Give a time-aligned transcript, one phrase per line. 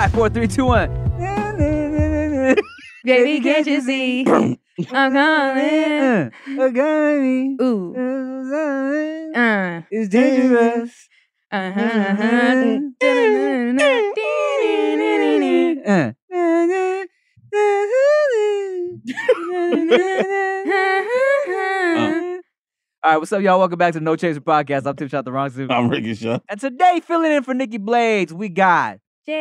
[0.00, 0.88] Five, four, three, two, one.
[3.04, 4.24] Baby, can't you see?
[4.92, 6.32] I'm calling.
[7.60, 7.94] Ooh.
[9.36, 9.82] Uh.
[9.90, 11.06] It's dangerous.
[11.52, 12.78] Uh-huh, uh-huh.
[13.02, 13.04] Uh.
[23.02, 23.58] All right, what's up, y'all?
[23.58, 24.86] Welcome back to the No Chaser Podcast.
[24.86, 25.70] I'm Tim Chantarangsu.
[25.70, 26.42] I'm Ricky Shucks.
[26.48, 28.96] And today, filling in for Nikki Blades, we got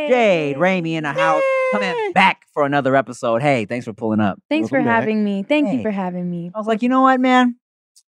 [0.09, 3.41] Jade Ramey in the house coming back for another episode.
[3.41, 4.39] Hey, thanks for pulling up.
[4.49, 4.87] Thanks for back.
[4.87, 5.43] having me.
[5.43, 5.77] Thank Hey.
[5.77, 6.51] you for having me.
[6.53, 7.55] I was like, you know what, man?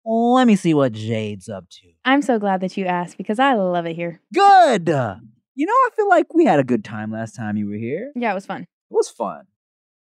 [0.05, 1.87] Let me see what Jade's up to.
[2.05, 4.21] I'm so glad that you asked because I love it here.
[4.33, 4.87] Good.
[4.87, 8.11] You know, I feel like we had a good time last time you were here.
[8.15, 8.61] Yeah, it was fun.
[8.61, 9.41] It was fun.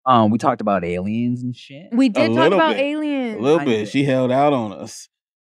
[0.06, 1.88] Um, we talked about aliens and shit.
[1.92, 2.96] We did talk little about bit.
[2.96, 3.78] A little I bit.
[3.80, 3.88] did.
[3.90, 5.10] She held out on us.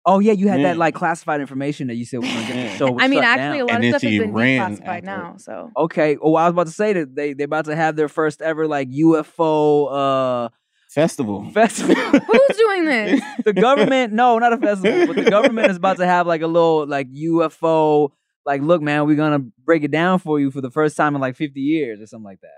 [0.05, 0.67] Oh yeah, you had Yeah.
[0.69, 2.75] that like classified information that you said we were gonna get the Yeah.
[2.75, 2.99] show.
[2.99, 5.35] I mean, shut actually, a lot And of stuff has she been declassified now.
[5.37, 6.17] So Okay.
[6.21, 8.67] Oh, I was about to say that they they about to have their first ever
[8.67, 10.49] like UFO uh
[10.89, 11.49] Festival.
[11.53, 11.95] festival.
[12.27, 13.21] who's doing this?
[13.45, 16.47] the government, no, not a festival, but the government is about to have like a
[16.47, 18.11] little like UFO.
[18.45, 21.21] Like, look, man, we're gonna break it down for you for the first time in
[21.21, 22.49] like 50 years or something like that.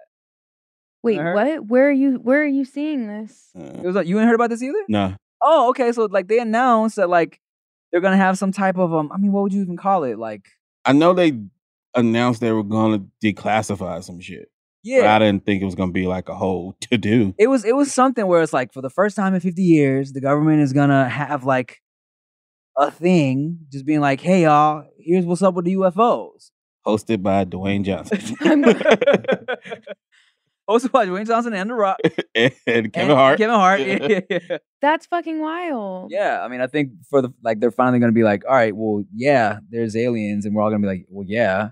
[1.03, 1.67] Wait, what?
[1.67, 2.13] Where are you?
[2.15, 3.51] Where are you seeing this?
[3.55, 4.83] Uh, It was like you ain't heard about this either.
[4.89, 5.13] nah.
[5.47, 5.91] Oh, okay.
[5.91, 7.39] So like they announced that like
[7.91, 9.11] they're gonna have some type of um.
[9.13, 10.17] I mean, what would you even call it?
[10.17, 10.47] Like,
[10.83, 11.39] I know they
[11.93, 14.49] announced they were going to declassify some shit.
[14.83, 17.33] But yeah, I didn't think it was going to be like a whole to do.
[17.37, 20.13] it was it was something where it's like for the first time in 50 years,
[20.13, 21.81] the government is gonna have like
[22.77, 26.51] a thing, just being like, hey y'all, here's what's up with the UFOs.
[26.85, 28.35] Hosted by Dwayne Johnson
[30.69, 31.99] Hosted by Dwayne Johnson and The Rock.
[32.35, 33.37] and Kevin and Hart.
[33.37, 33.81] Kevin Hart.
[33.81, 34.57] Yeah, yeah, yeah.
[34.81, 36.11] That's fucking wild.
[36.11, 38.75] Yeah, I mean, I think for the like, they're finally gonna be like, all right,
[38.75, 41.69] well, yeah, there's aliens, and we're all gonna be like, well, yeah,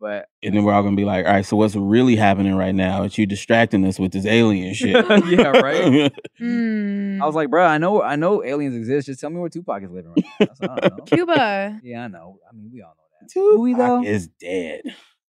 [0.00, 2.54] but And then we're all going to be like, all right, so what's really happening
[2.54, 3.04] right now?
[3.04, 4.92] Is you distracting us with this alien shit.
[5.26, 6.12] yeah, right.
[6.38, 7.22] Hmm.
[7.22, 9.06] I was like, bro, I know, I know aliens exist.
[9.06, 10.46] Just tell me where Tupac is living right now.
[10.46, 11.04] That's I don't know.
[11.04, 11.80] Cuba.
[11.82, 12.38] Yeah, I know.
[12.48, 13.30] I mean, we all know that.
[13.32, 14.00] Do we though?
[14.00, 14.82] Tupac is dead.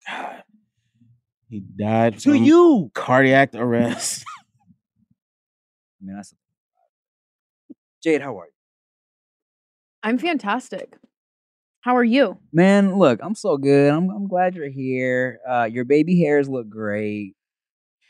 [0.07, 0.44] God.
[1.50, 2.91] He died To from you.
[2.94, 4.25] cardiac arrest.
[6.02, 6.34] I mean, that's
[8.03, 8.22] Jade.
[8.22, 8.52] How are you,
[10.03, 10.96] I'm fantastic.
[11.81, 12.38] How are you?
[12.52, 12.97] man?
[12.97, 13.91] Look, I'm so good.
[13.94, 15.40] I'm, I'm glad you're here.
[15.50, 17.34] Uh, your baby hairs look great.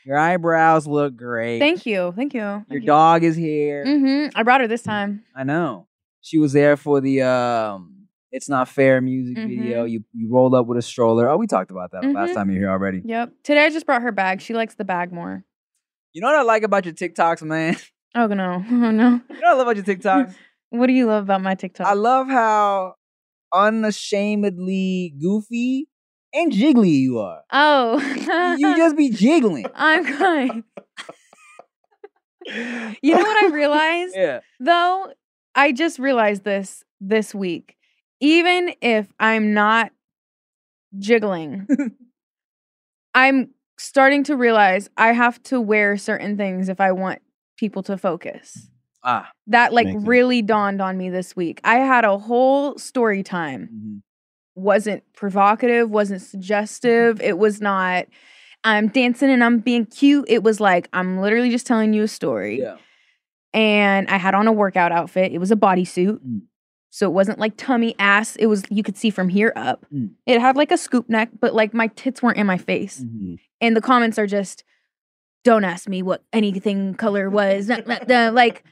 [0.04, 1.58] Your eyebrows look great.
[1.60, 2.12] Thank you.
[2.16, 2.40] Thank you.
[2.40, 2.86] Your Thank you.
[2.86, 3.84] dog is here.
[3.86, 4.36] Mm-hmm.
[4.38, 5.22] I brought her this time.
[5.36, 5.86] I know.
[6.22, 7.97] She was there for the um
[8.30, 9.84] It's Not Fair music video.
[9.84, 11.28] You you rolled up with a stroller.
[11.28, 12.34] Oh, we talked about that last Mhm.
[12.34, 13.02] time you were here already.
[13.04, 13.32] Yep.
[13.42, 14.40] Today I just brought her bag.
[14.40, 15.44] She likes the bag more.
[16.12, 17.76] You know what I like about your TikToks, man?
[18.14, 18.64] Oh no.
[18.70, 18.90] Oh no.
[18.90, 20.34] You know what I love about your TikToks?
[20.70, 21.86] What do you love about my TikTok?
[21.86, 22.94] I love how
[23.54, 25.88] unashamedly goofy
[26.34, 27.40] and jiggly you are.
[27.52, 27.98] oh.
[28.58, 29.64] you just be jiggling.
[29.74, 30.64] I'm crying.
[32.46, 34.14] You know what I realized?
[34.14, 34.40] Yeah.
[34.60, 35.12] Though
[35.54, 37.76] I just realized this this week.
[38.20, 39.92] Even if I'm not
[40.98, 41.66] jiggling,
[43.14, 47.20] I'm starting to realize I have to wear certain things if I want
[47.56, 48.68] people to focus.
[49.04, 49.30] Ah.
[49.46, 50.08] That like Makes sense.
[50.08, 51.60] really dawned on me this week.
[51.64, 53.68] I had a whole story time.
[53.72, 54.02] mhm.
[54.56, 57.20] Wasn't provocative, wasn't suggestive.
[57.20, 58.06] It was not
[58.64, 60.24] I'm dancing and I'm being cute.
[60.28, 62.76] It was like I'm literally just telling you a story Yeah.
[63.54, 65.30] and I had on a workout outfit.
[65.32, 66.18] It was a bodysuit.
[66.18, 66.40] Mm.
[66.90, 68.36] So it wasn't like tummy ass.
[68.36, 69.84] It was you could see from here up.
[69.92, 70.10] Mm.
[70.26, 73.00] It had like a scoop neck, but like my tits weren't in my face.
[73.04, 73.38] Mhm.
[73.60, 74.64] And the comments are just
[75.44, 77.68] don't ask me what anything color was.
[77.68, 78.64] Nah, nah, nah," like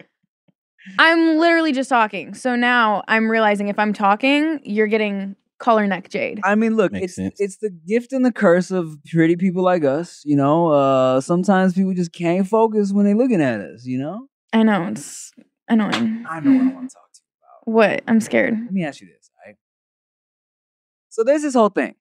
[0.99, 2.35] I'm literally just talking.
[2.35, 6.41] So now I'm realizing if I'm talking, you're getting collar neck jade.
[6.45, 7.35] I mean, look, Makes it's sense.
[7.41, 10.23] it's the gift and the curse of pretty people like us.
[10.25, 13.85] You know, uh, sometimes people just can't focus when they're looking at us.
[13.85, 15.33] You know, I know it's
[15.69, 16.25] annoying.
[16.29, 17.06] I know what I want to talk to you about.
[17.67, 18.05] What?
[18.07, 18.55] I'm scared.
[18.55, 19.57] Let me ask you this, right?
[21.09, 21.97] So there's this whole thing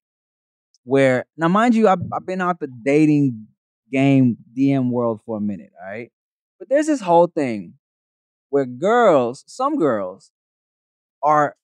[0.83, 3.47] where now, mind you, I've, I've been out the dating
[3.91, 6.11] game DM world for a minute, all right?
[6.59, 7.73] But there's this whole thing
[8.49, 10.31] where girls, some girls,
[11.23, 11.55] are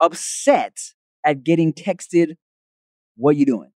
[0.00, 0.76] upset
[1.24, 2.36] at getting texted,
[3.16, 3.72] "What you doing?"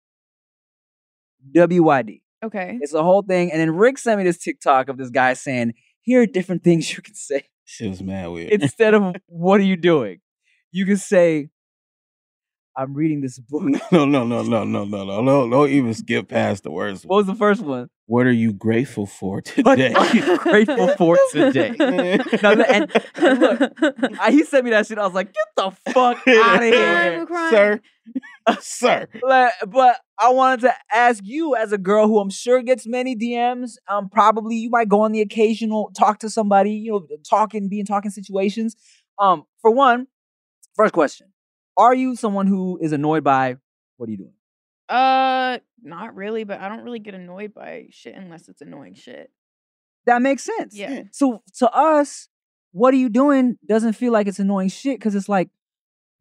[1.55, 2.23] WYD.
[2.43, 2.79] Okay.
[2.81, 5.75] It's a whole thing, and then Rick sent me this TikTok of this guy saying,
[6.01, 8.51] "Here are different things you can say." Shit was mad weird.
[8.51, 10.21] instead of what are you doing?
[10.73, 11.51] You can say,
[12.79, 13.65] I'm reading this book.
[13.91, 15.51] No, no, no, no, no, no, no, no.
[15.51, 17.91] Don't even skip past the worst What was the first one?
[18.07, 19.93] What are you grateful for today?
[19.93, 21.75] What are you grateful for today?
[22.43, 23.73] No, no, and, and look,
[24.21, 24.97] I, he sent me that shit.
[24.97, 27.27] I was like, get the fuck out of here.
[27.29, 27.51] I'm.
[27.51, 27.81] Sir,
[28.61, 29.09] sir.
[29.23, 33.17] Like, but I wanted to ask you, as a girl who I'm sure gets many
[33.17, 37.69] DMs, um, probably you might go on the occasional talk to somebody, you know, talking,
[37.69, 38.77] be in talking situations.
[39.19, 40.07] Um, for one,
[40.75, 41.29] first question:
[41.79, 43.57] Are you someone who is annoyed by
[43.97, 44.33] what are you doing?
[44.89, 49.31] Uh, not really, but I don't really get annoyed by shit unless it's annoying shit.
[50.07, 50.75] That makes sense.
[50.77, 51.03] Yeah.
[51.13, 52.29] So to us,
[52.73, 55.51] what are you doing doesn't feel like it's annoying shit because it's like,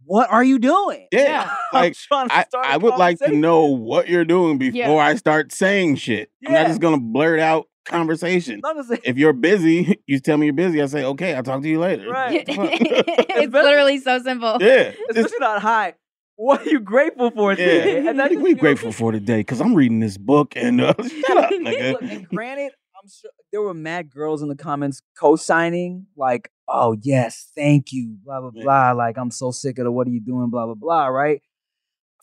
[0.05, 1.07] what are you doing?
[1.11, 1.21] Yeah.
[1.21, 1.43] Yeah.
[1.73, 4.93] I'm Like, trying to I, start would like to know what you're doing before Yeah.
[4.95, 6.29] I start saying shit.
[6.45, 8.61] I'm not just gonna blurt out conversation.
[8.63, 10.81] I'm just saying, If you're busy, you tell me you're busy.
[10.81, 12.09] I say, okay, I'll talk to you later.
[12.09, 12.43] Right.
[12.47, 14.57] it's literally so simple.
[14.61, 14.91] yeah.
[14.91, 15.93] Just- especially not high.
[16.39, 18.03] What are you grateful for today?
[18.03, 18.09] yeah.
[18.11, 19.37] And then What we grateful for today?
[19.39, 22.11] Because I'm reading this book and uh, shut up, Look, nigga.
[22.11, 22.73] and granted,
[23.03, 28.17] I'm sure there were mad girls in the comments co-signing, like, "Oh yes, thank you,"
[28.23, 28.63] blah blah Yeah.
[28.63, 28.91] blah.
[28.91, 31.07] Like, I'm so sick of the "What are you doing?" blah blah blah.
[31.07, 31.41] Right?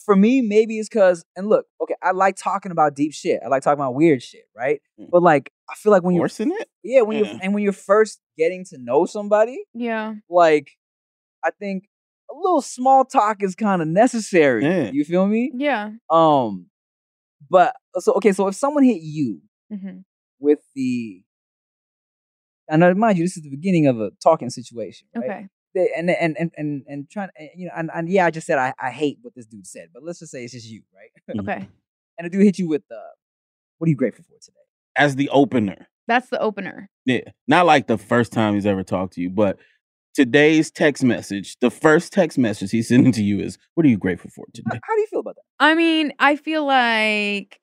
[0.05, 3.41] For me, maybe it's because, and look, okay, I like talking about deep shit.
[3.45, 4.81] I like talking about weird shit, right?
[5.01, 5.09] Mm.
[5.11, 6.69] But like, I feel like when you're, Forcing it?
[6.83, 10.15] yeah, when you're, and when you're first getting to know somebody, Yeah.
[10.29, 10.73] like,
[11.43, 11.85] I think
[12.31, 14.65] a little small talk is kind of necessary.
[14.65, 14.91] Yeah.
[14.93, 15.53] You feel me?
[15.55, 15.93] Yeah.
[16.11, 16.67] Um,
[17.51, 19.99] but so okay, so if someone hit you hmm
[20.41, 21.23] with the,
[22.69, 25.25] and uh, mind you, this is the beginning of a talking situation, right?
[25.25, 25.49] Okay.
[25.75, 28.31] They- And and and and and trying, and, eh, you know, and, and yeah, I
[28.31, 30.67] just said I, I hate what this dude said, but let's just say it's just
[30.69, 31.11] you, right?
[31.37, 31.49] Mm-hmm.
[31.49, 31.69] Okay.
[32.19, 33.01] and the dude hit you with the,
[33.79, 34.57] what are you grateful for today?
[34.97, 35.89] As the opener.
[36.07, 36.91] That's the opener.
[37.07, 37.21] Yeah.
[37.49, 39.59] Not like the first time he's ever talked to you, but
[40.15, 43.97] today's text message, the first text message he's sending to you is, What are you
[43.99, 44.81] grateful for How, today?
[44.85, 45.43] how do you feel about that?
[45.59, 47.59] I mean, I feel like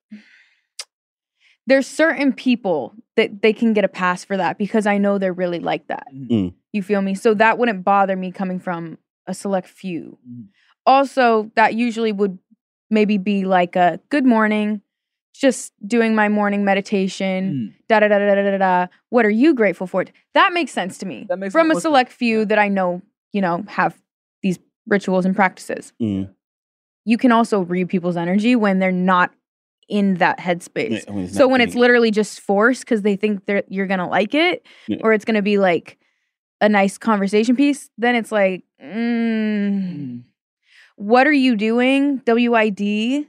[1.68, 5.34] there's certain people that they can get a pass for that because I know they're
[5.34, 6.08] really like that.
[6.14, 6.54] Mhm.
[6.74, 7.14] You feel me?
[7.16, 8.98] So that wouldn't bother me coming from
[9.28, 10.18] a select few.
[10.28, 10.48] Mhm.
[10.86, 12.40] Also, that usually would
[12.90, 14.82] maybe be like a good morning,
[15.36, 17.88] just doing my morning meditation, Mm.
[17.88, 18.88] da da da da da da da.
[19.10, 20.04] What are you grateful for?
[20.34, 21.26] That makes sense to me.
[21.30, 21.84] That makes from more a sense.
[21.84, 22.46] select few Yeah.
[22.46, 23.02] that I know,
[23.34, 24.02] you know, have
[24.42, 25.94] these rituals and practices.
[26.02, 26.34] Mm.
[27.06, 29.32] You can also read people's energy when they're not
[29.90, 31.06] in that headspace.
[31.06, 34.08] Yeah, when it's so when it's literally just forced because they think they're you're gonna
[34.10, 34.98] like it, Yeah.
[35.02, 35.98] or it's gonna be like
[36.62, 40.22] a nice conversation piece, then it's like, mm,
[40.96, 42.22] what are you doing?
[42.28, 43.26] WID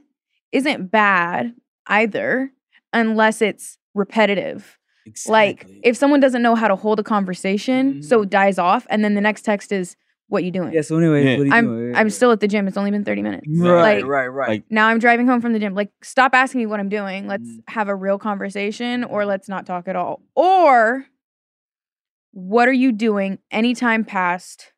[0.51, 1.53] isn't bad
[1.87, 2.51] either,
[2.93, 4.77] unless it's repetitive.
[5.27, 8.23] Like if someone doesn't know how to hold a conversation, so Mhm.
[8.23, 9.95] it dies off, and then the next text is,
[10.33, 10.81] "What you doing?" Yeah.
[10.81, 11.37] So anyway, Yeah.
[11.37, 11.95] what I'm doing?
[11.95, 12.67] I'm still at the gym.
[12.67, 13.45] It's only been thirty minutes.
[13.47, 14.49] right, like- right, right.
[14.49, 15.73] like- Now I'm driving home from the gym.
[15.75, 17.27] Like, stop asking me what I'm doing.
[17.27, 17.59] Let's Mm.
[17.69, 20.21] have a real conversation, or let's not talk at all.
[20.35, 21.05] Or
[22.31, 24.73] what are you doing anytime past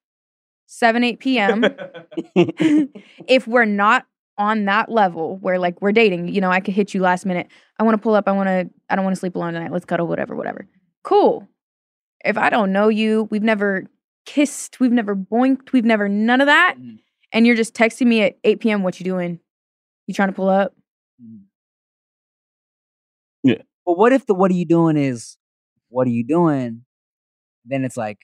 [0.67, 1.63] seven eight p.m.
[2.35, 4.05] if we're not
[4.37, 7.47] on that level where like we're dating, you know, I could hit you last minute.
[7.79, 8.27] I want to pull up.
[8.27, 8.69] I want to.
[8.89, 9.71] I don't want to sleep alone tonight.
[9.71, 10.07] Let's cuddle.
[10.07, 10.35] Whatever.
[10.35, 10.67] Whatever.
[11.03, 11.47] Cool.
[12.25, 13.85] If I don't know you, we've never
[14.25, 16.99] kissed, we've never boinked, we've never none of that, Mhm.
[17.31, 18.83] and you're just texting me at 8 p.m.
[18.83, 19.39] What you doing?
[20.07, 20.73] You trying to pull up?
[21.23, 21.41] Mhm.
[23.43, 23.61] Yeah.
[23.85, 25.37] But what if the what are you doing is
[25.89, 26.83] what are you doing?
[27.65, 28.19] Then it's like,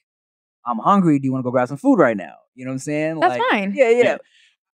[0.66, 1.18] I'm hungry.
[1.18, 2.34] Do you want to go grab some food right now?
[2.54, 3.20] You know what I'm saying?
[3.20, 3.72] That's like, fine.
[3.74, 4.02] Yeah, yeah.
[4.04, 4.18] Yeah.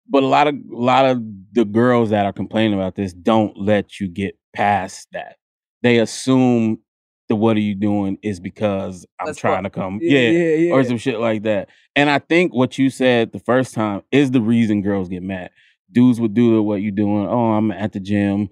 [0.10, 1.22] but a lot of a lot of
[1.54, 5.38] the girls that are complaining about this don't let you get past that.
[5.82, 6.80] They assume
[7.30, 9.74] the what are you doing is because I'm Let's trying fuck.
[9.74, 10.00] to come.
[10.02, 10.74] Yeah, yeah, yeah.
[10.74, 11.70] or some shit like that.
[11.96, 15.52] And I think what you said the first time is the reason girls get mad.
[15.92, 17.28] Dudes would do the what you doing?
[17.28, 18.50] Oh, I'm at the gym.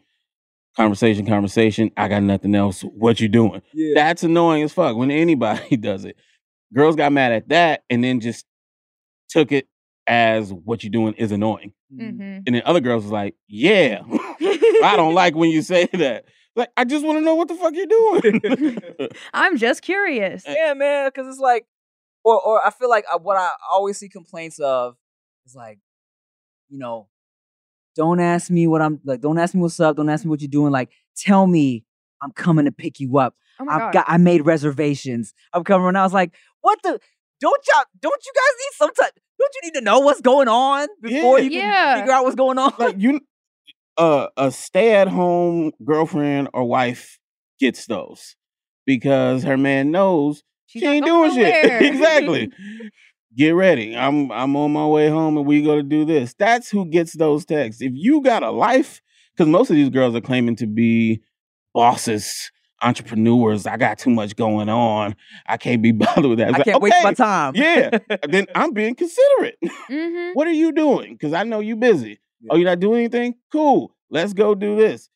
[0.78, 1.92] Conversation, conversation.
[1.98, 2.82] I got nothing else.
[2.82, 3.62] What you doing?
[3.74, 3.94] yeah.
[3.96, 6.16] That's annoying as fuck when anybody does it.
[6.74, 8.46] Girls got mad at that and then just
[9.28, 9.68] took it
[10.08, 11.74] as what you doing is annoying.
[11.94, 12.16] Mhm.
[12.16, 14.02] hmm And then other girls was like, yeah,
[14.84, 16.24] I don't like when you say that.
[16.56, 19.10] Like, I just want to know what the fuck you're doing.
[19.34, 20.44] I'm just curious.
[20.48, 21.08] Yeah, man.
[21.08, 21.66] Because it's like,
[22.24, 24.96] or or I feel like uh, what I always see complaints of
[25.46, 25.80] is like,
[26.70, 27.08] you know,
[27.96, 29.22] don't ask me what I'm like.
[29.22, 29.96] Don't ask me what's up.
[29.96, 30.72] Don't ask me what you're doing.
[30.72, 31.84] Like, tell me
[32.22, 33.36] I'm coming to pick you up.
[33.60, 33.94] Oh my I've god.
[33.94, 35.34] got I made reservations.
[35.54, 37.00] I'm coming and I was like, what the
[37.40, 39.10] don't y'all don't you guys need some time?
[39.40, 41.44] don't you need to know what's going on before Yeah.
[41.46, 41.96] you can Yeah.
[42.00, 42.74] figure out what's going on?
[42.78, 43.20] like you
[43.98, 47.20] uh, a stay-at-home girlfriend or wife
[47.60, 48.36] gets those
[48.86, 51.56] because her man knows She's she ain't doing shit
[51.86, 52.50] exactly
[53.36, 53.96] get ready.
[53.96, 56.34] I'm I'm on my way home and we go to do this.
[56.38, 57.82] That's who gets those texts.
[57.82, 59.02] If you got a life,
[59.36, 61.22] because most of these girls are claiming to be
[61.74, 63.66] bosses, entrepreneurs.
[63.66, 65.16] I got too much going on.
[65.48, 66.50] I can't be bothered with that.
[66.50, 67.56] It's I like, can't waste my time.
[67.56, 67.98] Yeah.
[68.28, 69.58] then I'm being considerate.
[69.62, 71.14] hmm what are you doing?
[71.14, 72.20] Because I know you're busy.
[72.42, 72.50] Yeah.
[72.52, 73.36] Oh, you're not doing anything?
[73.52, 73.96] Cool.
[74.10, 75.10] Let's go do this.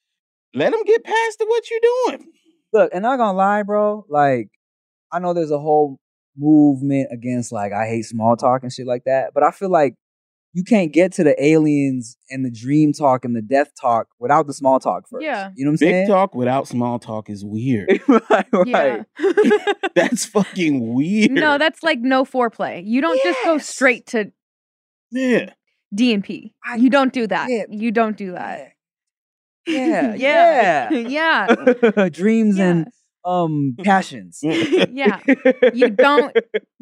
[0.53, 2.32] Let them get past to what you're doing.
[2.72, 4.05] Look, and I'm not gonna lie, bro.
[4.10, 4.50] Like,
[5.12, 6.00] I know there's a whole
[6.38, 9.96] movement against like I hate small talk and shit like that, but I feel like
[10.55, 14.48] you can't get to the aliens and the dream talk and the death talk without
[14.48, 15.22] the small talk first.
[15.22, 15.50] Yeah.
[15.53, 16.05] you know what I'm Big saying?
[16.05, 18.01] Big talk without small talk is weird.
[18.08, 18.65] right, right.
[18.65, 19.03] Yeah.
[19.96, 21.32] That's fucking weird.
[21.32, 22.86] no, that's like no foreplay.
[22.86, 24.32] You don't just go straight to
[25.12, 25.51] yeah.
[25.95, 26.53] D and P.
[26.65, 27.49] I- You don't do that.
[27.49, 27.63] Yeah.
[27.69, 28.73] You don't do that.
[29.67, 31.47] Yeah, yeah, yeah.
[31.97, 32.09] yeah.
[32.09, 32.65] Dreams Yeah.
[32.69, 32.87] and
[33.23, 34.39] um passions.
[34.43, 35.19] yeah.
[35.73, 36.35] You don't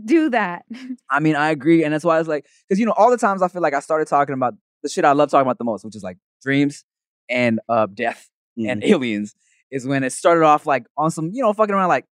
[0.03, 0.65] do that.
[1.10, 3.41] I mean, I agree, and that's why it's like, because you know, all the times
[3.41, 5.86] I feel like I started talking about the shit I love talking about the most,
[5.86, 6.84] which is like dreams
[7.29, 9.34] and uh death and aliens,
[9.72, 12.05] is when it started off like on some, you know, fucking around like,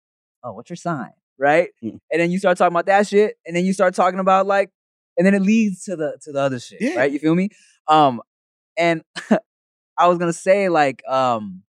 [0.46, 1.70] oh, what's your sign, right?
[1.84, 2.00] Mm.
[2.12, 4.70] And then you start talking about that shit, and then you start talking about like,
[5.22, 6.96] and then it leads to the to the other shit, Yeah.
[6.98, 7.12] right?
[7.12, 7.50] You feel me?
[7.88, 8.22] Um,
[8.76, 9.04] and
[9.98, 11.62] I was gonna say like, um,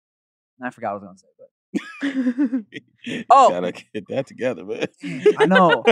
[0.62, 2.64] I forgot what I was gonna say, but
[3.04, 3.50] You Oh.
[3.50, 4.86] Gotta get that together, man.
[5.36, 5.84] I know.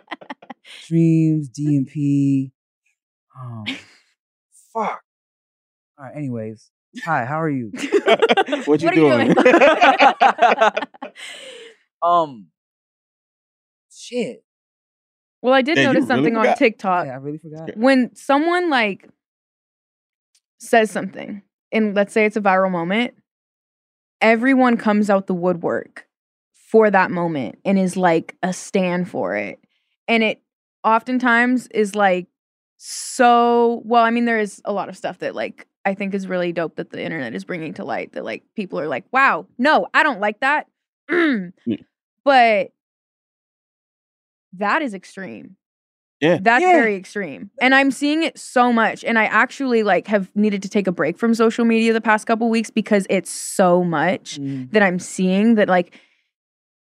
[0.86, 2.50] dreams, DMP.
[3.40, 3.64] Um,
[4.72, 5.00] fuck.
[5.96, 6.16] All right.
[6.16, 6.70] Anyways,
[7.04, 7.24] hi.
[7.24, 7.70] How are you?
[7.72, 9.34] what you What are you doing?
[9.34, 10.70] doing?
[12.02, 12.46] um,
[13.92, 14.42] shit.
[15.44, 16.56] Well, I did Yeah, you notice really something on.
[16.56, 17.06] TikTok.
[17.06, 17.76] Yeah, I really forgot.
[17.76, 19.08] when someone like
[20.58, 23.12] says something and let's say it's a viral moment
[24.22, 26.06] everyone comes out the woodwork
[26.54, 29.58] for that moment and is like a stand for it
[30.08, 30.40] and it
[30.82, 32.26] oftentimes is like
[32.78, 36.26] so well i mean there is a lot of stuff that like i think is
[36.26, 39.46] really dope that the internet is bringing to light that like people are like wow
[39.58, 40.66] no i don't like that
[41.10, 41.52] Mm.
[42.24, 42.72] But
[44.58, 45.56] that is extreme
[46.20, 46.38] Yeah.
[46.40, 46.72] that's Yeah.
[46.72, 50.68] very extreme and i'm seeing it so much and i actually like have needed to
[50.68, 54.70] take a break from social media the past couple weeks because it's so much Mm,
[54.72, 55.98] that i'm seeing that like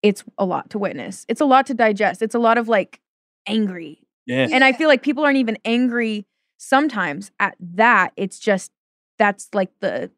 [0.03, 3.01] it's a lot to witness it's a lot to digest it's a lot of like
[3.47, 4.49] angry yeah.
[4.51, 6.27] and i feel like people aren't even angry
[6.59, 8.73] sometimes at that it's just
[9.19, 10.11] that's like the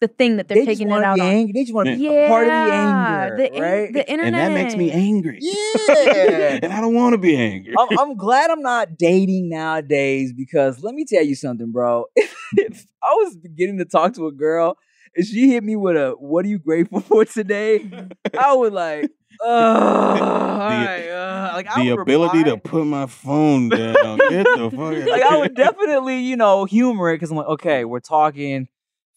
[0.00, 1.52] the thing that they're They taking it out be on angry.
[1.54, 3.92] They just want to be yeah a part of the anger, the, in- right?
[3.92, 5.38] the internet and that makes me angry.
[5.40, 6.58] yeah.
[6.62, 7.74] and I don't want to be angry.
[7.78, 12.04] I'm, I'm glad I'm not dating nowadays because let me tell you something, bro.
[12.16, 14.78] If, if I was beginning to talk to a girl
[15.14, 17.90] and she hit me with a "What are you grateful for today?"
[18.38, 19.10] I would like,
[19.44, 22.52] uh, all right, uh, like the would ability reply.
[22.54, 24.18] to put my phone down.
[24.30, 25.08] Get the fuck out.
[25.08, 28.68] like I would definitely, you know, humor it because I'm like, okay, we're talking,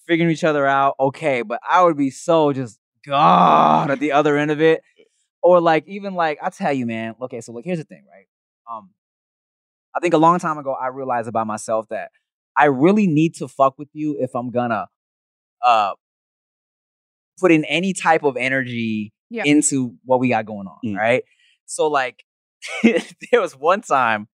[0.08, 4.38] figuring each other out, okay, but I would be so just God at the other
[4.38, 4.82] end of it,
[5.42, 7.16] or like even like I tell you, man.
[7.22, 8.26] Okay, so look, here's the thing, right?
[8.72, 8.92] Um,
[9.96, 12.12] I think a long time ago I realized about myself that
[12.58, 14.88] I really need to fuck with you if I'm gonna
[15.66, 15.92] uh
[17.40, 19.44] put in any type of energy Yeah.
[19.46, 20.98] into what we got going on, Mm.
[20.98, 21.24] right?
[21.66, 22.24] So like
[22.84, 24.28] there was one time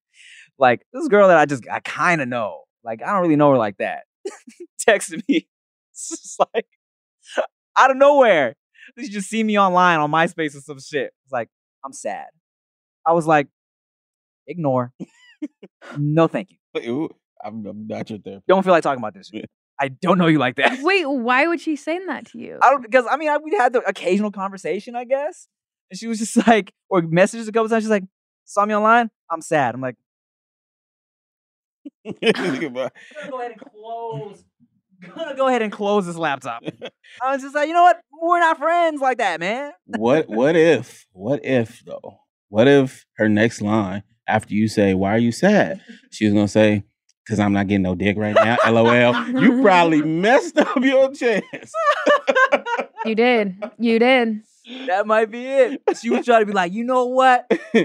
[0.59, 3.51] like this girl that I just I kind of know, like I don't really know
[3.51, 4.03] her like that,
[4.88, 5.47] texted me.
[6.11, 6.67] It's just like
[7.77, 8.55] out of nowhere.
[8.99, 11.11] She just see me online on MySpace or some shit.
[11.23, 11.49] It's like
[11.83, 12.27] I'm sad.
[13.05, 13.47] I was like,
[14.45, 14.93] ignore.
[15.97, 16.81] no, thank you.
[16.91, 17.09] Ooh,
[17.43, 18.47] I'm, I'm not your therapist.
[18.47, 19.49] Don't feel like talking about this shit.
[19.79, 20.79] I don't know you like that.
[20.83, 23.51] wait why would she say that to you I don't because I mean I, we
[23.55, 25.47] had the occasional conversation, I guess,
[25.89, 27.83] and she was just like, or messages a couple times.
[27.83, 28.03] She's like,
[28.45, 29.09] saw me online.
[29.29, 29.75] I'm sad.
[29.75, 29.95] I'm like,
[32.05, 32.89] Goodbye.
[33.13, 34.43] gonna go ahead and close.
[35.15, 36.63] Gonna go ahead and close this laptop.
[37.21, 37.99] I was just like, you know what?
[38.21, 39.71] We're not friends like that, man.
[39.85, 45.11] what what if what if though what if her next line after you say why
[45.11, 46.83] are you sad she was gonna say
[47.25, 51.71] because i'm not getting no dick right now lol you probably messed up your chance
[53.05, 54.41] you did you did
[54.88, 55.81] That might be it.
[56.00, 57.45] She was trying to be like, you know what?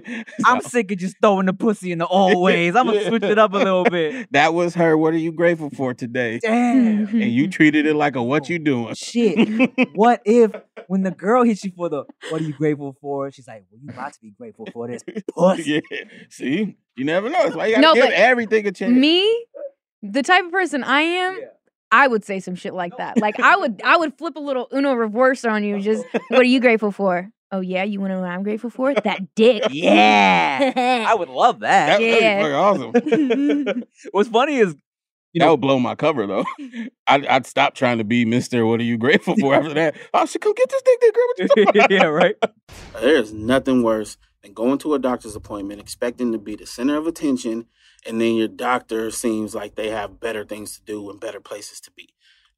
[0.45, 2.75] I'm So, sick of just throwing the pussy in the old ways.
[2.77, 4.27] I'm gonna switch it up a little bit.
[4.33, 7.07] that was her what are you grateful for today Damn.
[7.09, 9.71] and you treated it like a what you doing Shit.
[9.95, 10.53] What if
[10.89, 13.31] when the girl hits you for the what are you grateful for?
[13.31, 15.03] She's like, Well, you about to be grateful for this.
[15.37, 15.83] Pussy.
[15.91, 15.99] yeah
[16.31, 19.47] see you never know that's why you gotta No, give everything a chance me
[20.03, 21.47] the type of person i am Yeah.
[21.93, 23.19] I would say some shit like that.
[23.19, 25.79] Like I would I would flip a little Uno reverse on you.
[25.81, 27.31] Just what are you grateful for?
[27.53, 28.95] Oh yeah, you wanna know what I'm grateful for?
[28.95, 29.63] That dick.
[29.71, 31.05] Yeah.
[31.09, 31.99] I would love that.
[31.99, 32.43] That, Yeah.
[32.43, 33.83] that'd be fucking awesome.
[34.13, 34.75] What's funny is
[35.35, 36.47] You that know- would blow my cover though.
[37.07, 38.65] I'd, I'd stop trying to be Mister.
[38.65, 39.95] What are you grateful for after that?
[40.15, 41.25] Oh, I should come get this dick, then girl.
[41.29, 42.37] What you talking yeah, right.
[43.01, 47.07] There's nothing worse than going to a doctor's appointment expecting to be the center of
[47.07, 47.67] attention,
[48.07, 51.81] and then your doctor seems like they have better things to do and better places
[51.83, 52.09] to be.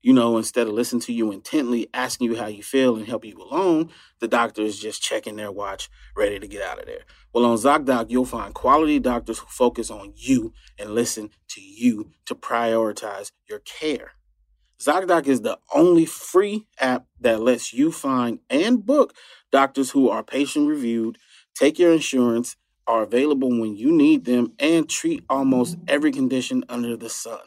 [0.03, 3.25] You know, instead of listening to you intently, asking you how you feel and help
[3.25, 7.05] you along, the doctor is just checking their watch, ready to get out of there.
[7.33, 12.11] Well, on ZocDoc, you'll find quality doctors who focus on you and listen to you
[12.27, 14.13] to prioritize your care.
[14.79, 19.15] ZocDoc is the only free app that lets you find and book
[19.51, 21.17] doctors who are patient reviewed,
[21.55, 26.97] take your insurance, are available when you need them, and treat almost every condition under
[26.97, 27.41] the sun.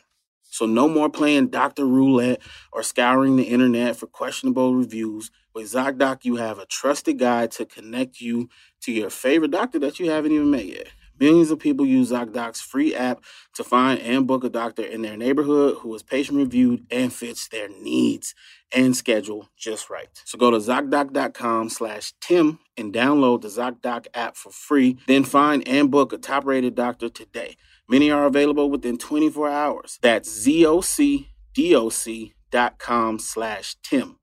[0.43, 2.41] So, no more playing doctor roulette
[2.71, 5.29] or scouring the internet for questionable reviews.
[5.53, 8.49] With ZocDoc, you have a trusted guide to connect you
[8.81, 10.87] to your favorite doctor that you haven't even met yet.
[11.19, 15.17] Millions of people use ZocDoc's free app to find and book a doctor in their
[15.17, 18.35] neighborhood who is patient reviewed and fits their needs
[18.71, 20.09] and schedule just right.
[20.25, 24.97] So go to ZocDoc.com slash Tim and download the ZocDoc app for free.
[25.07, 27.55] Then find and book a top rated doctor today.
[27.89, 29.97] Many are available within 24 hours.
[30.01, 34.17] That's ZocDoc.com slash Tim.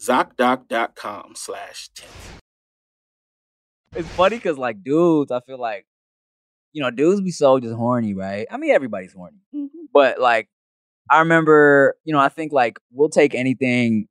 [0.00, 2.08] ZocDoc.com slash Tim.
[3.94, 5.86] It's funny because like dudes, I feel like,
[6.78, 8.46] you know, dudes be so just horny, right?
[8.52, 9.38] I mean, everybody's horny,
[9.92, 10.48] but like,
[11.10, 14.06] I remember, you know, I think like we'll take anything,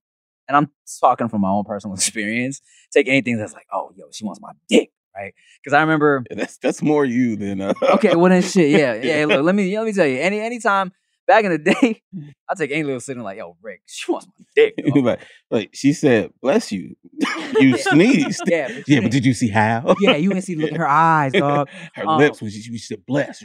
[0.50, 0.70] and I'm
[1.00, 2.60] talking from my own personal experience.
[2.92, 5.34] Take anything that's like, oh, yo, she wants my dick, right?
[5.64, 9.26] Because I remember That's that's more you than uh, okay, well then shit, yeah, yeah.
[9.26, 10.20] Look, let me let me tell you.
[10.20, 10.92] Any anytime
[11.28, 12.02] back in the day,
[12.50, 14.74] I take any little sitting like, yo, Rick, she wants my dick.
[14.96, 15.20] like,
[15.52, 16.96] like she said, bless you.
[17.60, 18.42] you sneezed.
[18.48, 19.96] yeah, but, Yeah, but did you see how?
[20.00, 21.70] yeah, you can see look in her eyes, dog.
[21.94, 23.44] Her Um, lips when she, she said bless.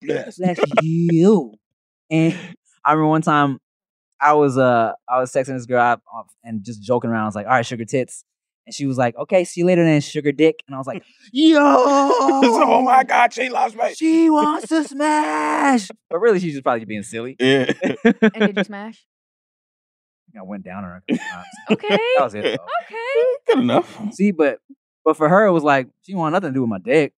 [0.00, 0.36] Bless.
[0.38, 1.54] Bless you.
[2.10, 2.34] And
[2.84, 3.58] I remember one time
[4.20, 7.22] I was uh I was texting this girl uh, and just joking around.
[7.22, 8.24] I was like, all right, sugar tits.
[8.66, 10.62] And she was like, okay, see you later then, sugar dick.
[10.68, 11.02] And I was like,
[11.32, 13.92] yo, oh my God, she lost me.
[13.94, 15.88] she wants to smash.
[16.08, 17.36] But really, she's just probably being silly.
[17.40, 17.72] Yeah.
[18.22, 19.04] And did you smash?
[20.38, 21.02] I went down on her.
[21.08, 21.46] a couple times.
[21.72, 21.88] Okay.
[22.16, 22.42] That was it.
[22.42, 22.50] Though.
[22.50, 22.96] okay.
[22.96, 23.98] Eh, good enough.
[24.12, 24.60] See, but
[25.04, 27.12] but for her, it was like she wanted nothing to do with my dick.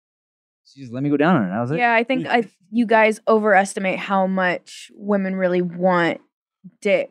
[0.64, 1.48] She just let me go down on her.
[1.50, 1.78] That was it.
[1.78, 6.20] Yeah, I think I you guys overestimate how much women really want
[6.80, 7.10] dick.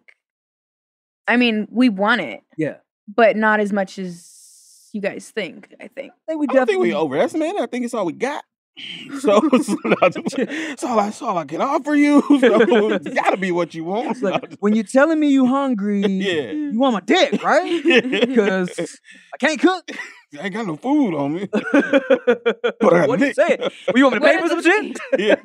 [1.28, 2.78] I mean, we want it, Yeah.
[3.16, 5.74] But not as much as you guys think.
[5.80, 6.12] I think.
[6.12, 6.94] I think we I don't think we definitely.
[6.94, 7.62] overestimated.
[7.62, 8.44] I think it's all we got.
[9.20, 9.68] So it's,
[10.38, 12.22] it's all I it's all I can offer you.
[12.40, 14.12] So it's gotta be what you want.
[14.12, 16.52] It's like, when you're telling me you hungry, Yeah.
[16.52, 17.84] you want my dick, right?
[18.32, 19.00] Because
[19.34, 19.92] I can't cook.
[20.40, 21.48] I ain't got no food on me.
[21.52, 23.36] what I are you dick.
[23.36, 23.60] saying?
[23.60, 24.98] Well, you want me to pay for some shit?
[25.20, 25.36] Yeah.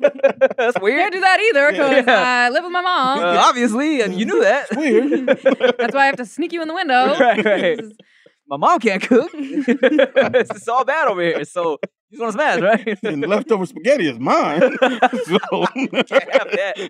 [0.57, 0.99] That's weird.
[1.01, 2.45] can't do that either because Yeah.
[2.47, 3.19] I live with my mom.
[3.19, 4.67] Uh, obviously, and you knew that.
[4.71, 5.27] It's weird.
[5.77, 7.15] That's why I have to sneak you in the window.
[7.19, 7.79] Right, right.
[8.47, 9.29] My mom can't cook.
[9.33, 11.43] it's all bad over here.
[11.43, 11.77] So
[12.09, 12.99] you just want to smash, right?
[13.03, 14.61] and leftover spaghetti is mine.
[15.25, 15.39] so
[16.03, 16.89] Can't have that.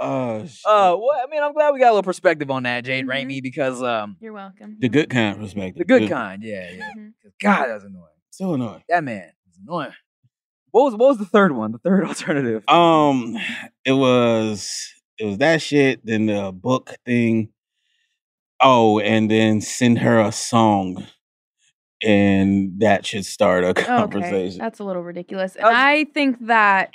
[0.00, 0.60] Oh, shit.
[0.64, 3.10] Uh, well, I mean, I'm glad we got a little perspective on that, Jade Mhm.
[3.10, 4.76] Ramey, because um, You're welcome.
[4.78, 5.78] the good kind perspective.
[5.78, 6.90] the good kind, yeah, yeah.
[6.96, 7.12] Mhm.
[7.22, 8.04] 'Cause God, that's annoying.
[8.30, 8.82] So annoying.
[8.88, 9.92] That man is annoying.
[10.70, 11.72] What was what was the third one?
[11.72, 12.68] The third alternative?
[12.68, 13.36] Um,
[13.84, 14.70] it was
[15.18, 16.04] it was that shit.
[16.04, 17.48] Then the book thing.
[18.60, 21.06] Oh, and then send her a song,
[22.02, 24.58] and that should start a Okay, conversation.
[24.58, 25.56] that's a little ridiculous.
[25.56, 26.92] And I think that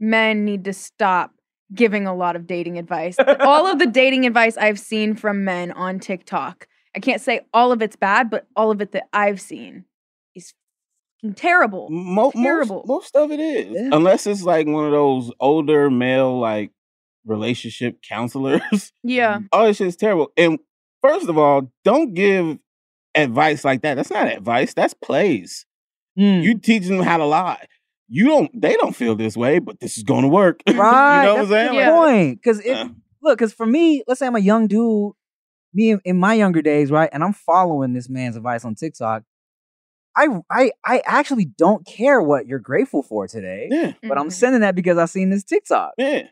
[0.00, 1.32] men need to stop
[1.74, 3.16] giving a lot of dating advice.
[3.40, 7.72] all of the dating advice I've seen from men on TikTok, I can't say all
[7.72, 9.84] of it's bad, but all of it that I've seen
[10.34, 10.54] is
[11.36, 11.88] terrible.
[11.90, 12.84] Mo- Terrible.
[12.86, 13.90] Most, most of it is, Yeah.
[13.92, 16.70] unless it's like one of those older male like
[17.26, 18.92] relationship counselors.
[19.02, 19.40] Yeah.
[19.52, 20.32] all this shit's terrible.
[20.38, 20.58] And
[21.02, 22.58] first of all, don't give
[23.18, 23.94] advice like that.
[23.94, 24.74] That's not advice.
[24.74, 25.66] That's plays.
[26.18, 26.42] Mm.
[26.42, 27.66] You teaching them how to lie.
[28.08, 28.50] You don't.
[28.60, 30.62] They don't feel this way, but this is going to work.
[30.68, 31.76] Right, you know what I'm that's saying?
[31.76, 32.38] the Like, point.
[32.42, 32.88] Because it Uh.
[33.22, 35.12] look, because for me, let's say I'm a young dude,
[35.74, 39.22] me in, in my younger days, right, and I'm following this man's advice on TikTok.
[40.16, 44.32] I I I actually don't care what you're grateful for today, yeah, but I'm Mhm.
[44.32, 45.92] sending that because I seen this TikTok.
[45.98, 46.22] yeah.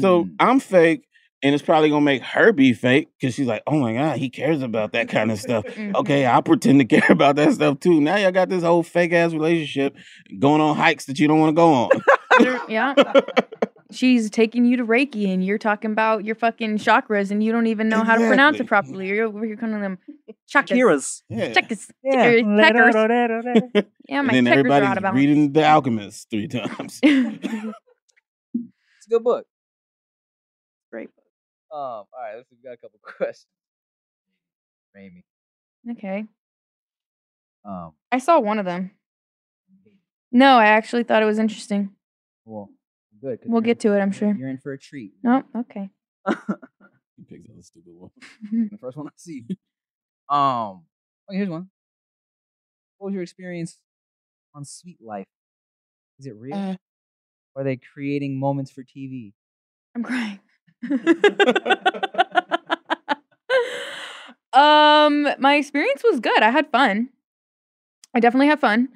[0.00, 0.30] So Hmm.
[0.38, 1.04] I'm fake,
[1.42, 4.30] and it's probably gonna make her be fake because she's like, "Oh my god, he
[4.30, 5.94] cares about that kind of stuff." Mhm.
[5.96, 8.00] Okay, I'll pretend to care about that stuff too.
[8.00, 9.96] Now y'all got this whole fake ass relationship
[10.38, 11.90] going on hikes that you don't want to go on.
[12.68, 12.94] Yeah.
[13.90, 17.66] She's taking you to Reiki and you're talking about your fucking chakras and you don't
[17.66, 19.08] even know how to pronounce it properly.
[19.08, 19.98] You're over here calling them
[20.48, 20.78] checkers.
[20.78, 21.22] Kira's.
[21.28, 21.52] Yeah.
[21.52, 21.90] Checkers.
[22.02, 22.40] Yeah.
[22.40, 22.94] Checkers.
[22.94, 23.84] checkers.
[24.08, 27.00] Yeah, and my then checkers are everybody's out of reading The Alchemist three times.
[27.02, 27.74] It's
[29.06, 29.44] a good book.
[30.90, 31.10] Great.
[31.72, 32.56] Um, all right, let's see.
[32.62, 33.46] We got a couple questions.
[34.96, 35.24] Amy.
[35.92, 36.24] Okay.
[37.64, 38.90] Um, I saw one of them.
[40.30, 41.90] No, I actually thought it was interesting.
[42.44, 42.68] well,
[43.20, 43.40] good.
[43.40, 44.34] 'cause We'll you're get to it, I'm sure.
[44.34, 45.12] You're in for a treat.
[45.22, 45.90] No, okay.
[46.28, 48.10] he picks out a stupid one.
[48.70, 49.44] the first one I see.
[50.28, 50.84] Um,
[51.30, 51.68] okay, here's one.
[52.98, 53.78] What was your experience
[54.54, 55.26] on Sweet Life?
[56.18, 56.56] Is it real?
[56.56, 56.76] Uh.
[57.54, 59.32] Or are they creating moments for TV?
[59.94, 60.40] I'm crying.
[64.52, 66.42] um, my experience was good.
[66.42, 67.08] I had fun.
[68.14, 68.88] I definitely had fun.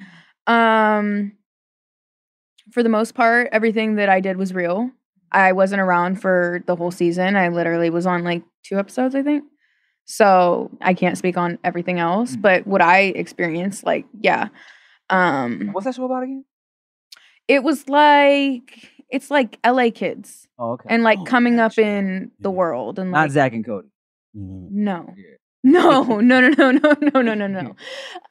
[0.47, 1.33] Um,
[2.73, 4.91] for the most part, everything that I did was real.
[5.33, 7.37] I wasn't around for the whole season.
[7.37, 9.45] I literally was on like two episodes, I think.
[10.05, 12.43] So I can't speak on everything else, Mm.
[12.43, 14.49] but what I experienced, like, yeah.
[15.11, 16.45] Um, What's that show about again?
[17.49, 20.89] it was like it's like LA kids Oh, okay.
[20.91, 21.83] and like Oh, coming up gotcha.
[21.87, 23.89] in the world and Not like Zack and Cody.
[24.37, 24.71] Mm.
[24.71, 25.25] no Yeah.
[25.65, 27.77] no no no no no no no no no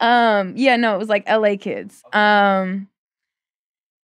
[0.00, 2.88] um yeah no it was like la kids um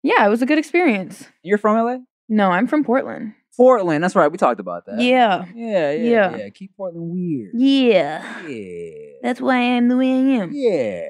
[0.03, 1.97] yeah it was a good experience You're from LA?
[2.29, 4.03] no i'm from portland Portland.
[4.03, 4.29] That's right.
[4.29, 4.99] We talked about that.
[4.99, 6.37] yeah Yeah, yeah, yeah.
[6.37, 6.49] Yeah.
[6.49, 7.51] Keep Portland weird.
[7.55, 9.13] yeah Yeah.
[9.23, 11.05] that's why i'm the way i am Yeah.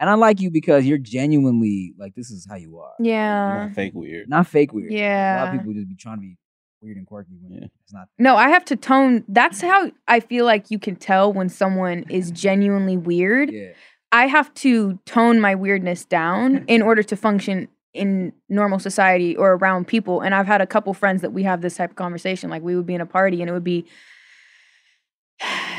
[0.00, 2.92] And I like you because you're genuinely like this is how you are.
[3.00, 4.28] yeah Not fake weird.
[4.28, 4.92] Not fake weird.
[4.92, 5.36] Yeah.
[5.36, 6.36] A lot of people just be trying to be
[6.82, 7.66] weird and quirky when Yeah.
[7.82, 8.08] it's not.
[8.18, 12.04] no i have to tone that's how i feel like you can tell when someone
[12.10, 13.70] is genuinely weird Yeah.
[14.12, 19.54] I have to tone my weirdness down in order to function in normal society or
[19.54, 20.20] around people.
[20.20, 22.48] And I've had a couple friends that we have this type of conversation.
[22.48, 23.86] Like we would be in a party and it would be,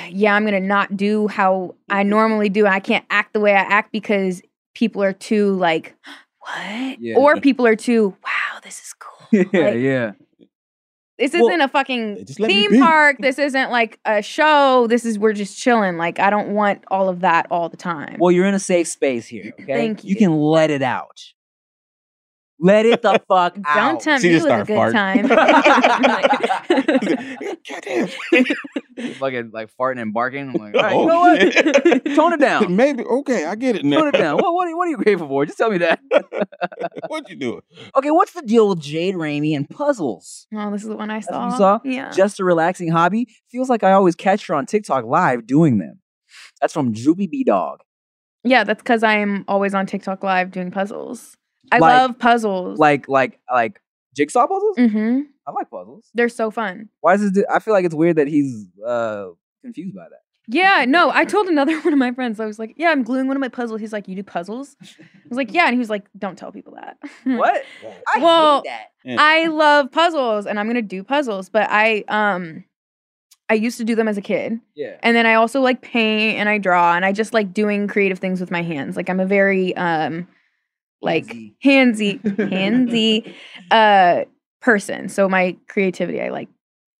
[0.09, 2.09] yeah, I'm gonna not do how I mm-hmm.
[2.09, 2.65] normally do.
[2.65, 4.41] I can't act the way I act because
[4.73, 5.95] people are too like,
[6.39, 6.99] what?
[6.99, 7.15] Yeah.
[7.17, 9.11] Or people are too, wow, this is cool.
[9.31, 10.11] Yeah, Like, yeah.
[11.17, 13.17] This Well, isn't a fucking eh, me theme park.
[13.19, 14.85] This isn't like a show.
[14.87, 15.97] This is we're just chilling.
[15.97, 18.17] Like I don't want all of that all the time.
[18.19, 19.53] Well, you're in a safe space here.
[19.59, 19.73] Okay.
[19.73, 20.15] Thank You you.
[20.17, 21.21] can let it out.
[22.59, 23.75] Let it the fuck out.
[23.75, 24.93] Don't tempt She me just with a good farting.
[24.93, 25.27] time.
[27.69, 28.07] Goddamn.
[29.15, 30.49] fucking like farting and barking.
[30.49, 32.05] I'm like, all right, Oh, you know what?
[32.15, 32.75] Tone it down.
[32.75, 33.99] Maybe okay, I get it now.
[33.99, 34.35] Tone it down.
[34.37, 35.45] What, what, are- what are you grateful for?
[35.45, 35.99] Just tell me that.
[37.07, 37.61] what you doing?
[37.95, 40.47] okay, what's the deal with Jade Ramey and puzzles?
[40.53, 41.49] oh, this is the one I saw.
[41.51, 41.79] you saw?
[41.83, 42.11] Yeah.
[42.11, 43.27] Just a relaxing hobby.
[43.51, 45.99] Feels like I always catch her on TikTok live doing them.
[46.61, 47.79] That's from Droopy B Dog.
[48.43, 51.35] yeah, that's because I am always on TikTok live doing puzzles.
[51.71, 52.79] I Like- love puzzles.
[52.79, 53.81] Like, like, like
[54.15, 54.77] jigsaw puzzles.
[54.77, 55.21] mm-hmm.
[55.47, 56.09] I like puzzles.
[56.13, 56.89] They're so fun.
[57.01, 57.31] Why is this?
[57.31, 59.27] dude- I feel like it's weird that he's uh
[59.63, 60.19] confused by that.
[60.47, 63.27] Yeah, no, I told another one of my friends, I was like, yeah, I'm gluing
[63.27, 63.81] one of my puzzles.
[63.81, 64.75] He's like, you do puzzles?
[64.83, 64.87] I
[65.27, 65.65] was like, yeah.
[65.65, 66.97] And he was like, don't tell people that.
[67.23, 67.63] What?
[68.13, 68.69] I Well, hate
[69.05, 69.19] that.
[69.19, 72.63] I love puzzles and I'm going to do puzzles, but I, um,
[73.49, 74.59] I used to do them as a kid.
[74.75, 74.97] Yeah.
[75.01, 78.19] And then I also like paint and I draw and I just like doing creative
[78.19, 78.95] things with my hands.
[78.95, 80.27] Like I'm a very um
[81.05, 81.27] like
[81.63, 83.33] handsy handsy
[83.71, 84.25] uh
[84.61, 85.07] person.
[85.09, 86.49] So my creativity I like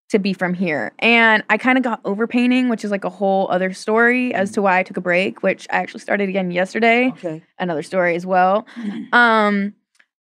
[0.10, 0.94] to be from here.
[1.00, 4.52] And I kind of got over painting, which is like a whole other story as
[4.52, 7.08] to why I took a break, which I actually started again yesterday.
[7.08, 7.41] Okay.
[7.60, 8.65] Another story as well.
[9.12, 9.74] Um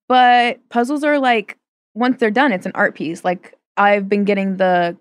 [0.08, 1.56] but puzzles are like
[1.94, 3.24] once they're done, it's an art piece.
[3.24, 4.96] Like I've been getting the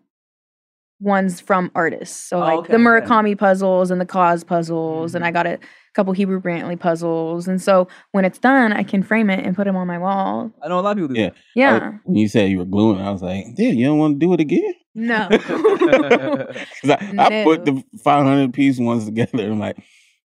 [1.00, 2.16] ones from artists.
[2.30, 2.84] So Oh, like okay, the okay.
[2.84, 5.28] Murakami puzzles and the KAWS puzzles, and Mhm.
[5.28, 5.60] I got a
[5.98, 7.48] couple Hebru Brantley puzzles.
[7.50, 10.52] And so when it's done, I can frame it and put them on my wall.
[10.64, 11.20] I know a lot of people do.
[11.22, 11.30] Yeah.
[11.56, 11.80] Yeah.
[11.94, 14.26] Oh, when you said you were gluing, I was like, damn, you don't want to
[14.26, 14.74] do it again?
[14.96, 15.28] No.
[15.30, 16.66] that.
[16.82, 19.44] 'Cause I, I put the 500 piece ones together.
[19.52, 19.78] I'm like,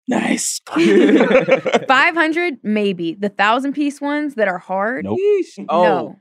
[0.09, 0.61] nice.
[1.89, 3.15] 500 maybe.
[3.15, 5.05] The 1000 piece ones that are hard.
[5.05, 5.19] Nope.
[5.69, 6.17] oh, No.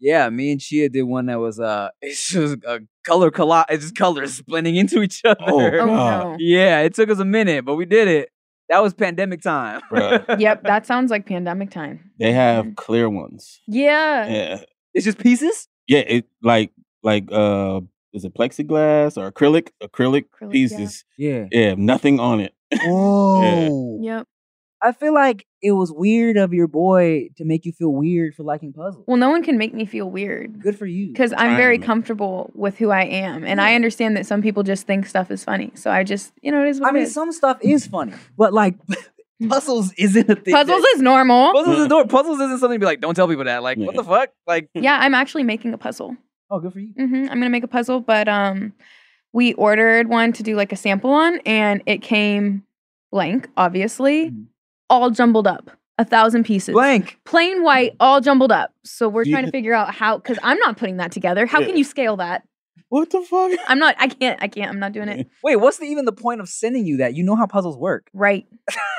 [0.00, 0.28] yeah.
[0.30, 3.66] Me and Chia did one that was uh, it's just a color collage.
[3.70, 5.36] It's just colors blending into each other.
[5.46, 6.36] Oh, Oh no.
[6.38, 8.30] Yeah, it took us a minute, but we did it.
[8.68, 9.80] That was pandemic time.
[9.90, 10.38] Bruh.
[10.40, 12.10] Yep, that sounds like pandemic time.
[12.18, 13.60] They have clear ones.
[13.66, 14.26] Yeah.
[14.26, 14.60] Yeah.
[14.94, 15.68] It's just pieces.
[15.86, 16.00] Yeah.
[16.00, 17.80] It like, like, uh,
[18.12, 19.68] is it plexiglass or acrylic?
[19.82, 21.04] Acrylic, Acrylic, pieces.
[21.16, 21.46] Yeah.
[21.52, 21.74] Yeah.
[21.76, 22.54] nothing on it.
[22.82, 24.00] Whoa.
[24.02, 24.26] Yep.
[24.88, 28.42] I feel like it was weird of your boy to make you feel weird for
[28.44, 29.04] liking puzzles.
[29.08, 30.62] Well, no one can make me feel weird.
[30.62, 31.08] Good for you.
[31.08, 34.86] because I'm very comfortable with who I am, and I understand that some people just
[34.86, 35.72] think stuff is funny.
[35.74, 37.14] So I just, you know, it is what I it mean, is.
[37.14, 38.74] some stuff is funny, but like
[39.48, 40.54] puzzles isn't a thing.
[40.54, 41.52] Puzzles that- is normal.
[41.52, 42.06] puzzles is door.
[42.06, 43.00] Puzzles isn't something to be like.
[43.00, 43.62] Don't tell people that.
[43.62, 44.30] Like, what the fuck?
[44.46, 46.16] Like, yeah, I'm actually making a puzzle.
[46.50, 46.94] oh, good for you.
[46.98, 47.22] Mm-hmm.
[47.30, 48.72] I'm gonna make a puzzle, but um,
[49.32, 52.62] we ordered one to do like a sample on, and it came
[53.12, 54.46] blank, obviously, Mhm.
[54.90, 56.72] All jumbled up, a thousand pieces.
[56.72, 57.18] Blank.
[57.24, 58.72] Plain white, all jumbled up.
[58.84, 61.46] So we're trying to figure out how, because I'm not putting that together.
[61.46, 61.66] How Yeah.
[61.66, 62.42] can you scale that?
[62.88, 63.50] What the fuck?
[63.68, 65.28] I'm not, I can't, I can't, I'm not doing it.
[65.42, 67.14] Wait, what's the, even the point of sending you that?
[67.14, 68.08] You know how puzzles work.
[68.14, 68.46] Right.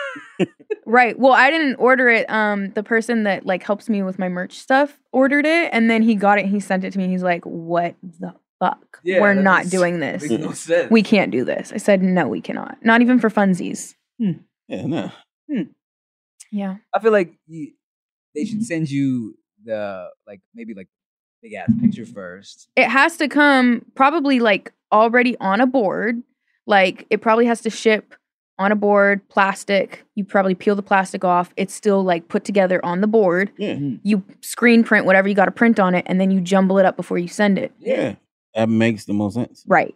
[0.85, 1.17] right.
[1.17, 2.29] Well, I didn't order it.
[2.29, 6.01] Um, the person that like helps me with my merch stuff ordered it, and then
[6.01, 6.43] he got it.
[6.45, 7.05] and He sent it to me.
[7.05, 8.99] and He's like, "What the fuck?
[9.03, 10.23] Yeah, We're not makes- doing this.
[10.29, 10.91] Makes no sense.
[10.91, 12.77] We can't do this." I said, "No, we cannot.
[12.83, 15.11] Not even for funsies." Yeah, no.
[15.51, 15.63] Hmm.
[16.51, 16.77] Yeah.
[16.93, 17.71] I feel like you,
[18.35, 18.63] they should mm-hmm.
[18.63, 20.87] send you the like maybe like
[21.41, 22.69] big ass picture first.
[22.75, 26.21] It has to come probably like already on a board.
[26.65, 28.13] Like it probably has to ship
[28.59, 30.03] on a board, plastic.
[30.15, 31.53] You probably peel the plastic off.
[31.57, 33.51] It's still like put together on the board.
[33.57, 33.77] Yeah.
[34.03, 36.85] You screen print whatever you got to print on it, and then you jumble it
[36.85, 37.71] up before you send it.
[37.79, 38.15] Yeah.
[38.55, 39.63] That makes the most sense.
[39.67, 39.93] Right.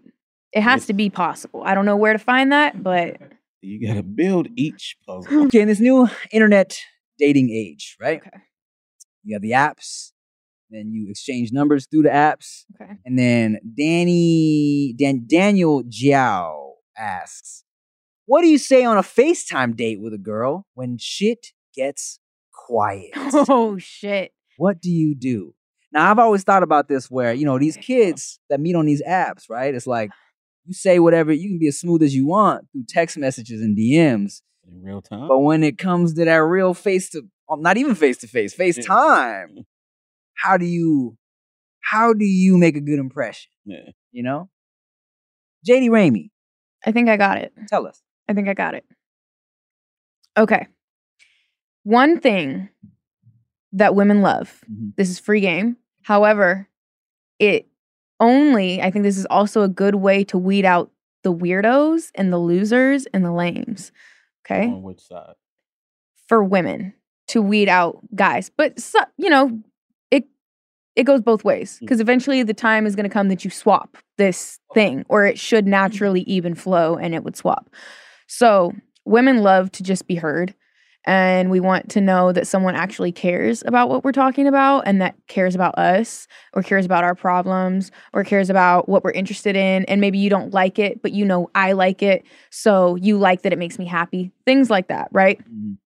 [0.54, 0.88] It has Yes.
[0.88, 1.64] to be possible.
[1.64, 3.18] I don't know where to find that, but
[3.62, 5.46] You gotta build each puzzle.
[5.46, 6.80] Okay, in this new internet
[7.20, 8.20] dating age, right?
[8.26, 8.38] Okay.
[9.24, 10.12] You have the apps,
[10.72, 12.94] then you exchange numbers through the apps, okay.
[13.06, 17.64] and then Danny Dan, Daniel Jiao asks,
[18.26, 22.20] "What do you say on a FaceTime date with a girl when shit gets
[22.52, 23.12] quiet?
[23.16, 24.32] Oh shit.
[24.58, 25.54] what do you do?"
[25.94, 29.04] Now, I've always thought about this where, you know, these kids that meet on these
[29.04, 29.76] apps, right?
[29.76, 30.10] It's like
[30.66, 33.78] you say whatever, you can be as smooth as you want through text messages and
[33.78, 34.42] DMs.
[34.68, 35.28] In real time.
[35.28, 38.56] But when it comes to that real face to, um, not even face to face,
[38.56, 39.66] FaceTime,
[40.36, 41.18] how do you,
[41.82, 43.50] how do you make a good impression?
[43.66, 43.90] Yeah.
[44.12, 44.50] You know,
[45.66, 46.30] Jade Ramey,
[46.86, 47.54] I think I got it.
[47.68, 48.02] tell us.
[48.28, 48.86] I think I got it.
[50.38, 50.68] Okay.
[51.84, 52.70] One thing
[53.74, 54.64] that women love.
[54.72, 54.94] Mhm.
[54.96, 55.78] This is free game.
[56.04, 56.68] However,
[57.40, 57.68] it
[58.22, 60.92] only, I think this is also a good way to weed out
[61.24, 63.92] the weirdos and the losers and the lames.
[64.46, 64.68] Okay.
[64.68, 65.36] On which side?
[66.32, 66.94] for women
[67.28, 68.50] to weed out guys.
[68.56, 69.60] But so, you know,
[70.12, 70.24] it
[70.96, 71.84] it goes both ways hmm.
[71.84, 75.38] because eventually the time is going to come that you swap this thing or it
[75.38, 75.72] should hmm.
[75.72, 77.70] naturally even flow and it would swap.
[78.28, 78.72] So,
[79.04, 80.56] women love to just be heard
[81.06, 85.02] and we want to know that someone actually cares about what we're talking about and
[85.02, 89.56] that cares about us or cares about our problems or cares about what we're interested
[89.56, 93.18] in and maybe you don't like it but you know I like it so you
[93.18, 94.32] like that it makes me happy.
[94.46, 95.40] Things like that, right?
[95.52, 95.78] Mhm.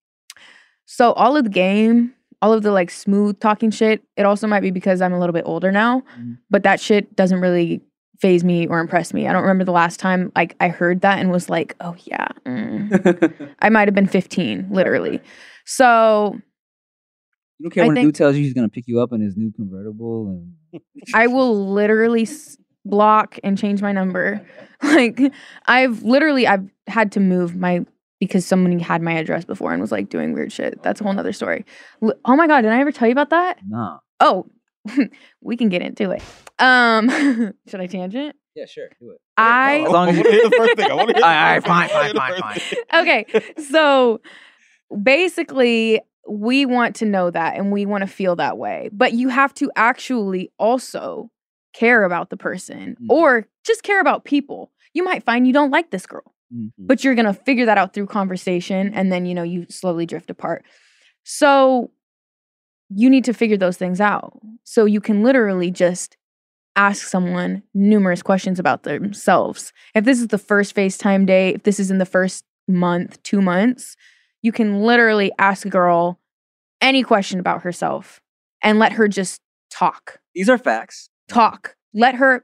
[0.86, 4.60] So all of the game, all of the like smooth talking shit, it also might
[4.62, 6.38] be because I'm a little bit older now, Mhm.
[6.49, 7.82] but that shit doesn't really
[8.19, 9.28] phase me or impress me.
[9.28, 12.28] I don't remember the last time like I heard that and was like, "Oh yeah."
[12.45, 15.21] mm." I might have been 15, literally.
[15.65, 16.36] So,
[17.60, 19.12] You don't care I when a think- dude tells you he's gonna pick you up
[19.13, 20.28] in his new convertible
[20.73, 20.82] and
[21.13, 24.45] I will literally s- block and change my number.
[24.84, 25.19] Like
[25.67, 27.86] I've literally I've had to move my
[28.19, 30.84] because someone had my address before and was like doing weird shit.
[30.84, 31.65] That's a whole nother story.
[32.04, 33.58] L- Oh my god, did I ever tell you about that?
[33.65, 33.99] nah.
[34.19, 34.45] Oh,
[35.41, 36.21] we can get into it.
[36.60, 37.10] Um,
[37.67, 38.36] should I tangent?
[38.56, 39.17] Yeah, sure, do it.
[39.38, 40.89] I As long as you- hear the first thing.
[40.91, 41.24] I want to hear.
[41.26, 41.98] All right, fine, thing.
[41.98, 42.60] I wanna fine, fine,
[42.91, 43.02] fine.
[43.02, 43.43] okay.
[43.69, 44.21] So
[45.04, 48.89] basically, we want to know that and we want to feel that way.
[48.91, 51.30] But you have to actually also
[51.74, 53.08] care about the person Mm.
[53.10, 54.71] or just care about people.
[54.93, 56.71] You might find you don't like this girl, Mm.
[56.80, 60.06] but you're going to figure that out through conversation and then, you know, you slowly
[60.06, 60.63] drift apart.
[61.24, 61.91] So
[62.89, 64.39] you need to figure those things out.
[64.63, 66.17] So you can literally just
[66.76, 69.71] ask someone numerous questions about themselves.
[69.93, 73.41] If this is the first FaceTime date, if this is in the first month, two
[73.41, 73.95] months,
[74.41, 76.19] you can literally ask a girl
[76.82, 78.19] any question about herself
[78.62, 79.39] and let her just
[79.71, 80.19] talk.
[80.34, 81.10] These are facts.
[81.28, 81.76] Talk.
[81.93, 82.43] Let her.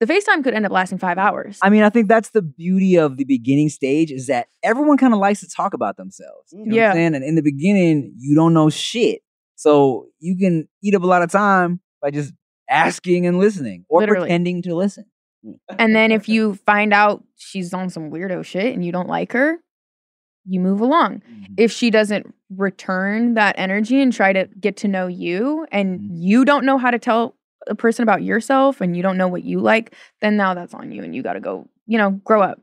[0.00, 1.58] The FaceTime could end up lasting five hours.
[1.62, 5.14] I mean, I think that's the beauty of the beginning stage is that everyone kind
[5.14, 6.52] of likes to talk about themselves.
[6.52, 6.88] You know what Yeah.
[6.90, 7.14] I'm saying?
[7.14, 9.22] And in the beginning, you don't know shit.
[9.62, 12.32] So you can eat up a lot of time by just
[12.68, 14.22] asking and listening or Literally.
[14.26, 15.04] pretending to listen.
[15.78, 19.32] And then if you find out she's on some weirdo shit and you don't like
[19.32, 19.58] her,
[20.44, 21.22] you move along.
[21.30, 21.54] Mhm.
[21.58, 26.08] If she doesn't return that energy and try to get to know you and Mhm.
[26.10, 27.36] you don't know how to tell
[27.68, 30.90] a person about yourself and you don't know what you like, then now that's on
[30.90, 32.60] you and you got to go, you know, grow up,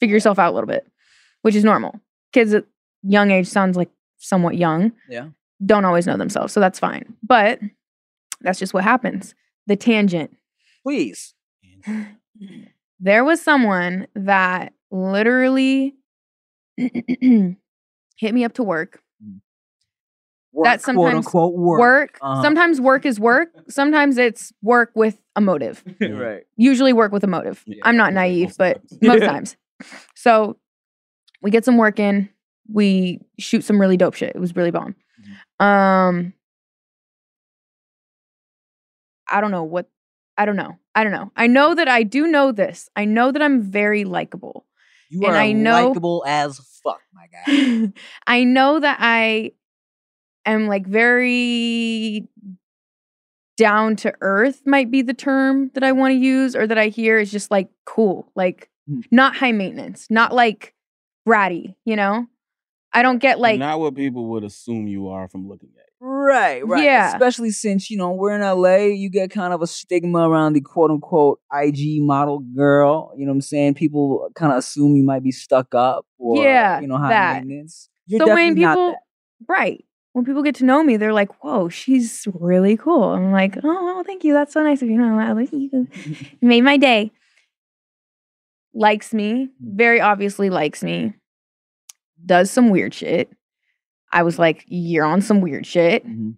[0.00, 0.86] figure yourself out a little bit,
[1.42, 2.00] which is normal.
[2.32, 2.64] Kids at
[3.02, 5.28] young age sounds like somewhat young, Yeah.
[5.64, 7.14] Don't always know themselves, so that's fine.
[7.22, 7.60] But
[8.40, 9.34] that's just what happens.
[9.66, 10.36] The tangent.
[10.82, 11.34] Please.
[13.00, 15.94] there was someone that literally
[16.76, 17.56] hit
[18.22, 19.02] me up to work
[20.58, 21.80] work, That's quote sometimes unquote work.
[21.80, 22.18] work.
[22.20, 22.42] Uh-huh.
[22.42, 23.48] Sometimes work is work.
[23.68, 25.82] Sometimes it's work with a motive.
[26.00, 26.42] right.
[26.56, 27.62] Usually work with a motive.
[27.66, 28.98] Yeah, I'm not most naive, but times.
[29.02, 29.56] most times.
[30.14, 30.58] So
[31.40, 32.28] we get some work in.
[32.70, 34.34] We shoot some really dope shit.
[34.34, 34.94] It was really bomb.
[35.60, 36.32] Um,
[39.28, 39.88] I don't know what.
[40.36, 40.78] I don't know.
[40.94, 41.32] I don't know.
[41.36, 42.88] I know that I do know this.
[42.94, 44.66] I know that I'm very likable.
[45.10, 47.92] You And are I know- likable as fuck, my guy.
[48.26, 49.52] I know that I
[50.46, 52.28] am like very
[53.56, 56.86] down to earth might be the term that I want to use or that I
[56.88, 59.04] hear is just like cool, like Mm.
[59.10, 60.74] not high maintenance, not like
[61.28, 62.26] bratty, you know?
[62.92, 65.84] I don't get like not what people would assume you are from looking at.
[66.00, 66.06] you.
[66.06, 66.84] Right, right.
[66.84, 67.12] Yeah.
[67.12, 70.60] Especially since, you know, we're in LA, you get kind of a stigma around the
[70.60, 73.12] quote unquote IG model girl.
[73.16, 73.74] You know what I'm saying?
[73.74, 77.34] People kind of assume you might be stuck up or, Yeah, you know, high that.
[77.44, 77.88] maintenance.
[78.06, 79.52] You're so when definitely not people that.
[79.52, 79.84] right.
[80.12, 83.84] When people get to know me, they're like, "Whoa, she's really cool." I'm like, "Oh,
[83.84, 84.32] well, thank you.
[84.32, 84.96] That's so nice of you.
[84.96, 85.68] No, I like you.
[85.70, 85.86] You
[86.40, 87.12] made my day."
[88.74, 89.48] Likes me, mm.
[89.76, 91.14] very obviously likes me.
[92.24, 93.30] Does some weird shit.
[94.12, 96.36] I was like, "You're on some weird shit." Mhm.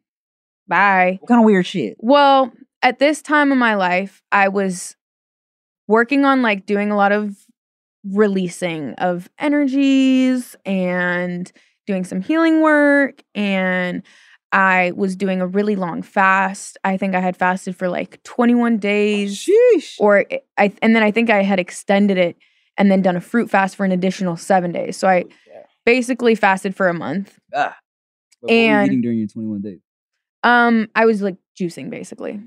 [0.68, 1.18] Bye.
[1.20, 1.96] What kind of weird shit?
[1.98, 4.96] Well, at this time of my life, I was
[5.88, 7.36] working on like doing a lot of
[8.04, 11.50] releasing of energies and
[11.86, 14.02] doing some healing work and
[14.52, 16.76] I was doing a really long fast.
[16.82, 19.94] I think I had fasted for like 21 days Sheesh.
[20.00, 20.24] or
[20.56, 22.36] I and then I think I had extended it
[22.78, 24.96] and then done a fruit fast for an additional 7 days.
[24.96, 25.24] So I
[25.86, 27.38] basically fasted for a month.
[27.54, 27.76] Ah.
[28.40, 29.80] What were you and- eating during your 21 days?
[30.42, 32.40] Um, I was like juicing basically.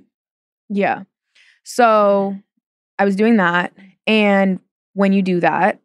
[0.69, 1.03] Yeah.
[1.63, 2.35] So
[2.97, 3.73] I was doing that.
[4.07, 4.59] And
[4.93, 5.79] when you do that,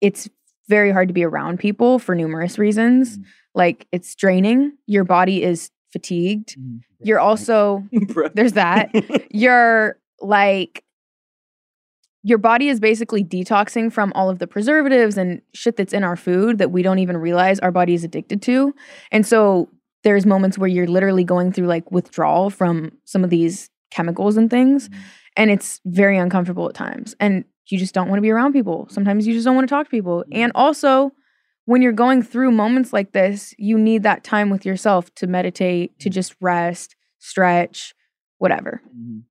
[0.00, 0.28] it's
[0.68, 3.18] very hard to be around people for numerous reasons.
[3.18, 3.24] Mm.
[3.54, 6.56] Like it's draining, your body is fatigued.
[6.58, 6.80] Mhm.
[7.00, 7.84] You're also,
[8.34, 8.90] there's that.
[9.30, 10.83] You're like,
[12.24, 16.16] your body is basically detoxing from all of the preservatives and shit that's in our
[16.16, 18.74] food that we don't even realize our body is addicted to.
[19.12, 19.68] And so
[20.04, 24.50] there's moments where you're literally going through like withdrawal from some of these chemicals and
[24.50, 24.88] things.
[24.88, 24.94] Mhm.
[25.36, 27.14] And it's very uncomfortable at times.
[27.20, 28.86] And you just don't want to be around people.
[28.90, 30.24] Sometimes you just don't want to talk to people.
[30.32, 31.12] And also,
[31.66, 35.98] when you're going through moments like this, you need that time with yourself to meditate,
[36.00, 37.94] to just rest, stretch,
[38.38, 39.22] whatever Mhm.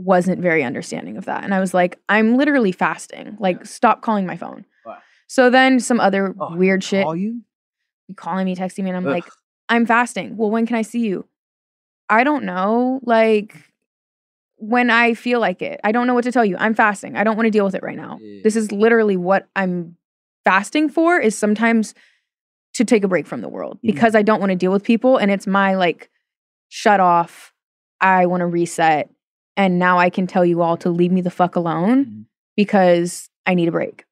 [0.00, 1.44] Wasn't very understanding of that.
[1.44, 3.36] And I was like, I'm literally fasting.
[3.38, 4.64] Like, stop calling my phone.
[4.86, 4.98] Wow.
[5.26, 7.42] So then some other Oh, weird shit Call you?
[8.16, 9.12] calling me, texting me, and I'm Ugh.
[9.12, 9.24] like,
[9.68, 10.36] I'm fasting.
[10.36, 11.26] Well, when can I see you?
[12.08, 13.00] I don't know.
[13.04, 13.54] Like,
[14.56, 16.56] when I feel like it, I don't know what to tell you.
[16.58, 17.16] I'm fasting.
[17.16, 18.18] I don't want to deal with it right now.
[18.20, 18.40] Yeah.
[18.42, 19.96] This is literally what I'm
[20.44, 21.94] fasting for is sometimes
[22.74, 23.86] to take a break from the world Mm-hmm.
[23.86, 25.16] because I don't want to deal with people.
[25.18, 26.10] And it's my like,
[26.68, 27.52] shut off.
[28.00, 29.08] I want to reset.
[29.60, 32.24] And now I can tell you all to leave me the fuck alone Mhm.
[32.56, 34.06] because I need a break.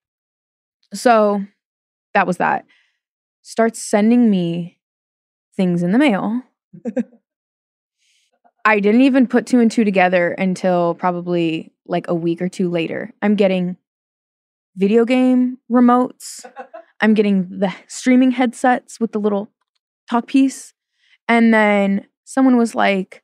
[0.93, 1.43] So
[2.13, 2.67] that was that.
[3.41, 4.79] Starts sending me
[5.57, 6.43] things in the mail.
[8.67, 12.69] I didn't even put two and two together until probably like a week or two
[12.69, 13.15] later.
[13.23, 13.79] I'm getting
[14.77, 16.45] video game remotes.
[17.01, 19.49] I'm getting the streaming headsets with the little
[20.11, 20.75] talk piece.
[21.27, 23.23] And then someone was like,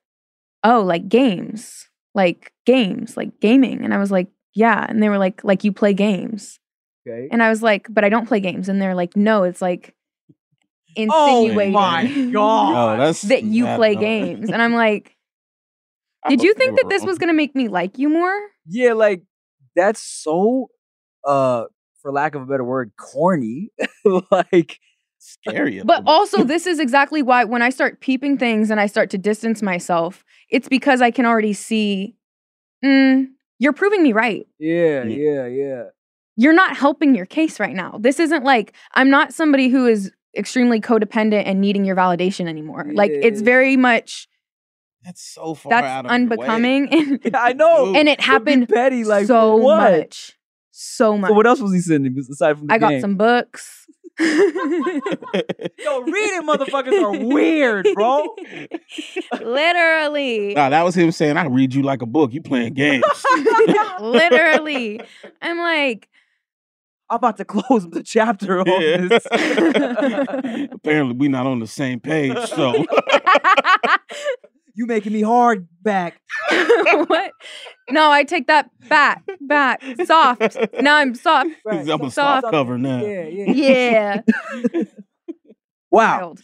[0.62, 3.84] oh, like games, like games, like gaming.
[3.84, 4.86] And I was like, yeah.
[4.88, 6.58] And they were like, like you play games.
[7.06, 7.28] Okay.
[7.30, 8.68] And I was like, but I don't play games.
[8.68, 9.94] And they're like, no, it's like
[10.96, 13.00] Oh insinuating my God.
[13.00, 14.00] Oh, that you that- play no.
[14.00, 14.50] games.
[14.50, 15.16] And I'm like,
[16.28, 18.34] did you think that were this was gonna make me like you more?
[18.66, 19.22] Yeah, like
[19.76, 20.68] that's so
[21.24, 21.64] uh
[22.00, 23.70] for lack of a better word, corny.
[24.30, 24.78] like
[25.24, 25.82] scary?
[25.84, 29.18] But also, this is exactly why when I start peeping things and I start to
[29.18, 32.14] distance myself, it's because I can already see,
[32.84, 33.26] mm,
[33.58, 34.46] you're proving me right.
[34.58, 35.16] yeah, Yeah.
[35.16, 35.82] yeah, yeah.
[36.36, 37.96] You're not helping your case right now.
[38.00, 42.86] This isn't like, I'm not somebody who is extremely codependent and needing your validation anymore.
[42.92, 44.26] Like, it's very much,
[45.04, 46.46] that's so far that's out of your way.
[46.46, 46.88] unbecoming.
[46.92, 47.86] And, Yeah, I know.
[47.86, 47.96] Dude.
[47.98, 49.92] and it Don't be happened petty like so what?
[49.92, 50.32] much.
[50.72, 51.28] So much.
[51.28, 53.83] So what else was he sending aside from the I got some books.
[54.20, 58.34] Yo, reading motherfuckers are weird, bro.
[59.40, 60.54] Literally.
[60.54, 62.32] Nah, that was him saying, "I read you like a book.
[62.32, 63.04] You playing games."
[64.00, 65.00] Literally.
[65.42, 66.08] I'm like,
[67.10, 69.08] I'm about to close the chapter on Yeah.
[69.08, 69.26] this.
[70.72, 72.36] Apparently, we're not on the same page.
[72.50, 72.84] So
[74.74, 76.20] you making me hard back.
[76.50, 77.32] what?
[77.90, 80.56] No, I take that back, back, soft.
[80.80, 81.50] Now I'm soft.
[81.70, 82.14] I'm a Soft.
[82.14, 83.04] soft cover now.
[83.04, 84.20] Yeah, yeah.
[84.64, 84.82] Yeah.
[85.90, 86.34] Wow.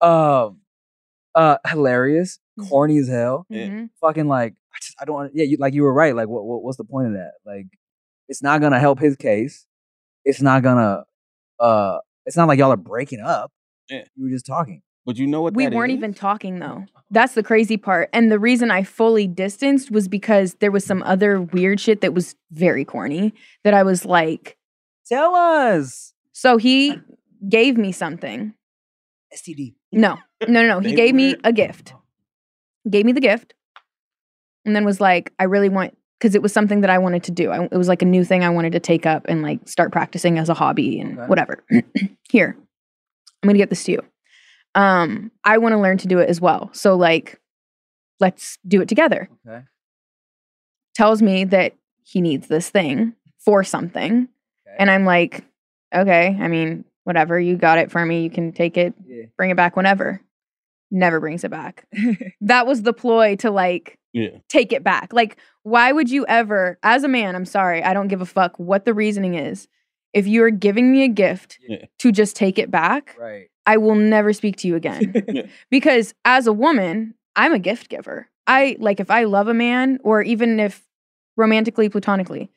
[0.00, 0.60] Um,
[1.34, 2.68] Uh, hilarious, Mhm.
[2.68, 3.46] corny as hell.
[3.48, 3.66] Yeah.
[3.68, 3.90] Mhm.
[4.00, 5.30] Fucking like, I just, I don't.
[5.34, 6.16] Yeah, you, like you were right.
[6.16, 7.32] Like, what, what, what's the point of that?
[7.46, 7.66] Like,
[8.28, 9.64] it's not gonna help his case.
[10.24, 11.04] It's not gonna.
[11.60, 13.52] Uh, it's not like y'all are breaking up.
[13.88, 14.04] Yeah.
[14.16, 14.82] You were just talking.
[15.08, 15.54] But you know what?
[15.54, 15.96] We that weren't is?
[15.96, 16.84] even talking though.
[17.10, 18.10] That's the crazy part.
[18.12, 22.12] And the reason I fully distanced was because there was some other weird shit that
[22.12, 23.32] was very corny
[23.64, 24.58] that I was like,
[25.06, 26.12] Tell us.
[26.32, 26.98] so he
[27.48, 28.52] gave me something.
[29.34, 29.76] STD.
[29.92, 30.80] No, no, no, no.
[30.80, 31.94] He gave me a gift.
[32.90, 33.54] Gave me the gift,
[34.66, 37.30] and then was like, "I really want," because it was something that I wanted to
[37.30, 37.50] do.
[37.50, 39.90] I, it was like a new thing I wanted to take up and like start
[39.90, 41.28] practicing as a hobby and Okay.
[41.28, 41.64] whatever.
[42.30, 42.54] Here,
[43.42, 44.02] I'm gonna get this to you.
[44.78, 46.70] Um, I want to learn to do it as well.
[46.72, 47.40] So like,
[48.20, 49.28] let's do it together.
[49.46, 49.64] Okay.
[50.94, 54.28] Tells me that he needs this thing for something,
[54.66, 54.76] Okay.
[54.78, 55.44] and I'm like,
[55.94, 56.36] okay.
[56.40, 57.38] I mean, whatever.
[57.38, 58.22] You got it for me.
[58.22, 59.24] You can take it yeah.
[59.36, 60.20] bring it back whenever.
[60.90, 61.86] Never brings it back.
[62.40, 64.38] that was the ploy to like Yeah.
[64.48, 65.12] take it back.
[65.12, 68.58] Like, why would you ever, as a man, I'm sorry, I don't give a fuck
[68.58, 69.68] what the reasoning is.
[70.14, 71.84] If you're giving me a gift Yeah.
[71.98, 73.48] to just take it back, right.
[73.68, 75.12] I will never speak to you again.
[75.28, 75.42] Yeah.
[75.70, 78.28] because as a woman, I'm a gift giver.
[78.46, 80.84] I like if I love a man or even if
[81.36, 82.50] romantically, platonically,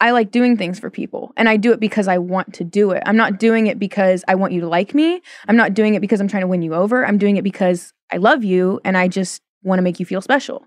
[0.00, 2.90] I like doing things for people and I do it because I want to do
[2.90, 3.02] it.
[3.06, 5.20] I'm not doing it because I want you to like me.
[5.48, 7.06] I'm not doing it because I'm trying to win you over.
[7.06, 10.20] I'm doing it because I love you and I just want to make you feel
[10.20, 10.66] special.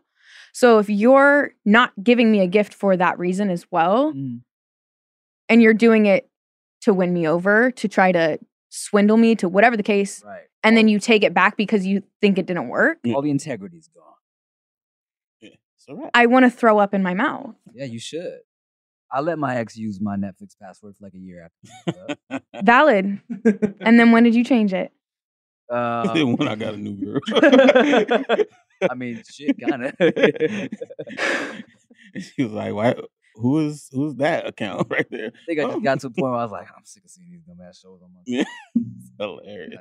[0.54, 4.42] So if you're not giving me a gift for that reason as well, Mm.
[5.50, 6.30] and you're doing it
[6.82, 8.40] to win me over, to try to
[8.70, 10.42] swindle me, to whatever the case, Right.
[10.64, 13.88] and then you take it back because you think it didn't work, All the integrity's
[13.88, 14.04] gone.
[15.42, 15.50] Yeah.
[15.76, 16.12] It's all right.
[16.14, 17.56] I want to throw up in my mouth.
[17.74, 18.40] Yeah, you should.
[19.12, 21.58] I let my ex use my Netflix password for like a year after.
[21.88, 21.94] we
[22.30, 23.22] broke Valid.
[23.80, 24.92] And then when did you change it?
[25.72, 27.20] uh, when I got a new girl.
[28.90, 29.94] I mean, shit, kind of.
[32.22, 32.96] she was like, "Why?
[33.38, 36.10] Who is who's that account right there?" I think I just oh got to a
[36.10, 38.20] point where I was like, I'm sick of seeing these dumbass shows on my.
[38.26, 38.44] Yeah.
[39.20, 39.80] Hilarious.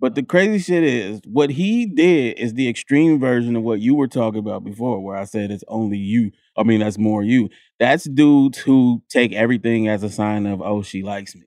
[0.00, 3.94] But the crazy shit is, what he did is the extreme version of what you
[3.94, 6.30] were talking about before, where I said it's only you.
[6.56, 7.50] I mean, that's more you.
[7.78, 11.44] That's dudes who take everything as a sign of, oh, she likes me.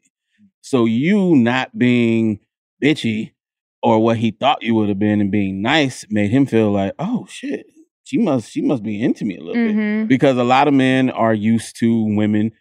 [0.62, 2.42] So you not being
[2.82, 3.34] bitchy
[3.82, 6.94] or what he thought you would have been and being nice made him feel like,
[7.00, 7.66] oh shit,
[8.04, 9.76] she must she must be into me a little bit.
[9.76, 10.08] Mhm.
[10.08, 12.52] Because a lot of men are used to women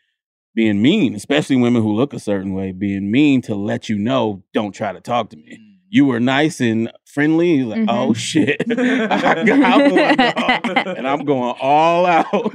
[0.55, 4.43] being mean, especially women who look a certain way, being mean to let you know,
[4.53, 7.59] don't try to talk to me you were nice and friendly.
[7.59, 12.55] He's like, oh shit, I got one, and I'm going all out.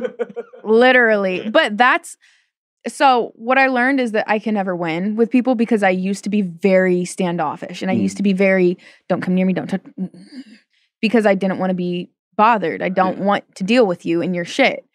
[0.63, 1.47] Literally.
[1.47, 2.17] But that's
[2.87, 6.23] so what I learned is that I can never win with people because I used
[6.23, 8.01] to be very standoffish and I Mm.
[8.01, 8.77] used to be very
[9.07, 9.81] don't come near me, don't touch
[10.99, 12.81] because I didn't want to be bothered.
[12.81, 13.23] I don't Yeah.
[13.25, 14.85] want to deal with you and your shit.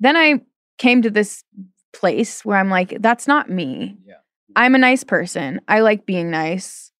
[0.00, 0.40] Then I
[0.78, 1.44] came to this
[1.92, 3.96] place where I'm like, that's not me.
[4.04, 4.14] Yeah.
[4.56, 5.60] I'm a nice person.
[5.68, 6.90] I like being nice.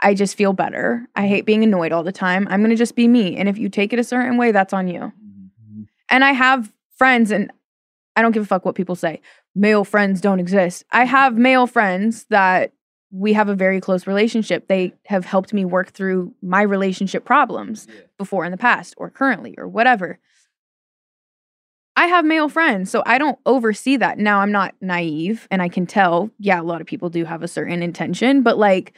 [0.00, 1.06] I just feel better.
[1.14, 2.46] I hate being annoyed all the time.
[2.50, 3.36] I'm going to just be me.
[3.36, 5.12] And if you take it a certain way, that's on you.
[5.22, 5.86] Mhm.
[6.10, 7.50] And I have friends, and
[8.16, 9.20] I don't give a fuck what people say.
[9.54, 10.84] Male friends don't exist.
[10.90, 12.72] I have male friends that
[13.10, 14.66] we have a very close relationship.
[14.68, 18.00] They have helped me work through my relationship problems Yeah.
[18.18, 20.18] Before in the past or currently or whatever.
[21.96, 24.18] I have male friends, so I don't oversee that.
[24.18, 27.42] Now, I'm not naive and I can tell, yeah, a lot of people do have
[27.44, 28.94] a certain intention, but like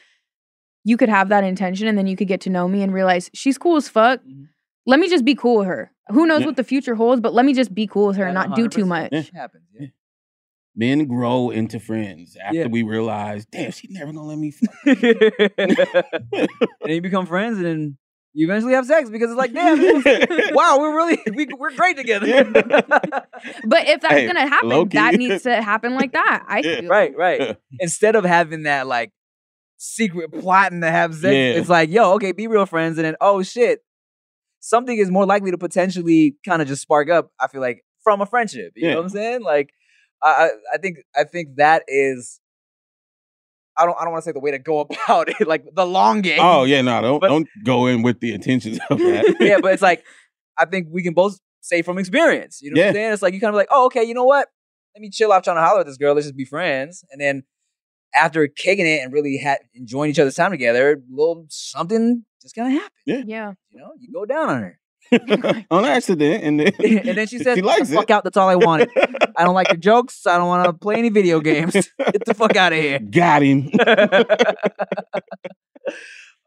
[0.84, 3.30] you could have that intention and then you could get to know me and realize
[3.34, 4.20] she's cool as fuck.
[4.24, 4.48] Mhm.
[4.86, 5.92] Let me just be cool with her.
[6.08, 6.46] Who knows Yeah.
[6.46, 8.56] what the future holds, but let me just be cool with her and Yeah, not
[8.56, 9.10] do too much.
[9.12, 9.18] Yeah.
[9.18, 9.64] It happens.
[9.78, 9.88] Yeah.
[10.74, 12.66] Men grow into friends after Yeah.
[12.68, 14.52] we realize, damn, she never gonna let me.
[14.52, 14.70] Fuck.
[15.58, 17.98] and then you become friends, and then
[18.38, 21.96] you eventually have sex because it's like, damn, this- wow, we're really we, we're great
[21.96, 22.44] together.
[23.64, 26.44] But if that's Hey, gonna happen, that needs to happen like that.
[26.46, 26.80] I Yeah.
[26.80, 26.88] feel.
[26.90, 27.56] right, right.
[27.80, 29.12] Instead of having that like
[29.78, 31.60] secret plotting to have sex, Yeah.
[31.60, 33.80] it's like, yo, okay, be real friends, and then oh shit,
[34.60, 37.30] something is more likely to potentially kind of just spark up.
[37.40, 38.72] I feel like from a friendship.
[38.76, 38.90] You Yeah.
[38.94, 39.42] know what I'm saying?
[39.42, 39.70] Like,
[40.22, 42.40] I I, I think I think that is.
[43.78, 43.96] I don't.
[44.00, 46.38] I don't want to say the way to go about it, like the long game.
[46.40, 49.36] Oh yeah, no, don't But- don't go in with the intentions of that.
[49.40, 50.04] yeah, but it's like
[50.58, 52.60] I think we can both say from experience.
[52.62, 53.12] You know what I'm saying?
[53.12, 54.48] It's like you kind of like, oh, okay, you know what?
[54.94, 56.14] Let me chill out trying to holler at this girl.
[56.14, 57.04] Let's just be friends.
[57.10, 57.42] And then
[58.14, 62.54] after kicking it and really ha- enjoying each other's time together, a little something just
[62.54, 62.90] gonna happen.
[63.04, 63.52] Yeah.
[63.70, 64.78] You know, you go down on her,
[65.70, 68.12] on accident, and then and then she says, she likes the fuck it.
[68.12, 68.90] out." That's all I wanted.
[69.36, 70.26] I don't like your jokes.
[70.26, 71.72] I don't want to play any video games.
[71.72, 72.98] Get the fuck out of here.
[72.98, 73.70] Got him.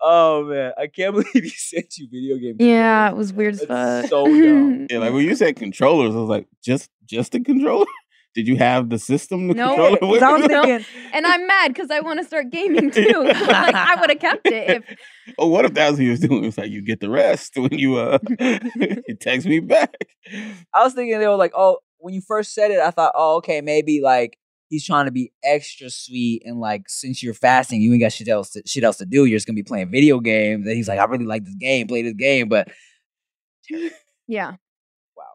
[0.02, 2.56] Oh man, I can't believe he sent you video game.
[2.60, 4.06] Yeah, it was weird as fuck.
[4.08, 4.88] so dumb.
[4.90, 7.86] Yeah, like when you said controllers, I was like, just just the controller?
[8.36, 10.24] Did you have the system to No, control it 'Cause with?
[10.24, 10.64] I was No.
[10.64, 13.04] thinking, and I'm mad because I want to start gaming too.
[13.24, 14.98] like I would have kept it if
[15.38, 16.46] oh, what if that's what he was doing?
[16.46, 19.96] It's like you get the rest when you uh you text me back.
[20.74, 23.38] I was thinking they were like, oh, when you first said it, I thought, oh,
[23.38, 24.38] okay, maybe like
[24.70, 28.28] he's trying to be extra sweet and like since you're fasting, you ain't got shit
[28.28, 29.26] else to, shit else to do.
[29.26, 30.68] You're just gonna be playing video games.
[30.68, 32.68] And he's like, I really like this game, play this game, but
[34.28, 34.54] yeah.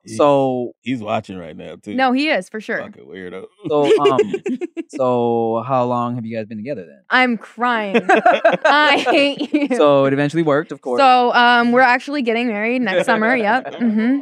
[0.06, 0.16] Wow.
[0.16, 1.94] So He's watching right now too.
[1.94, 2.78] No, he is for sure.
[2.78, 3.46] fucking weirdo.
[3.68, 4.32] so um
[4.88, 7.02] so how long have you guys been together then?
[7.10, 7.96] I'm crying.
[8.10, 9.76] I hate you.
[9.76, 11.00] so it eventually worked, of course.
[11.00, 13.34] So um, we're actually getting married next summer.
[13.34, 13.74] Yep.
[13.84, 14.20] Mm-hmm.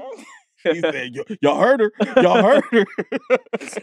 [0.64, 1.10] He said,
[1.40, 1.92] "Y'all heard her.
[2.22, 2.86] Y'all heard her."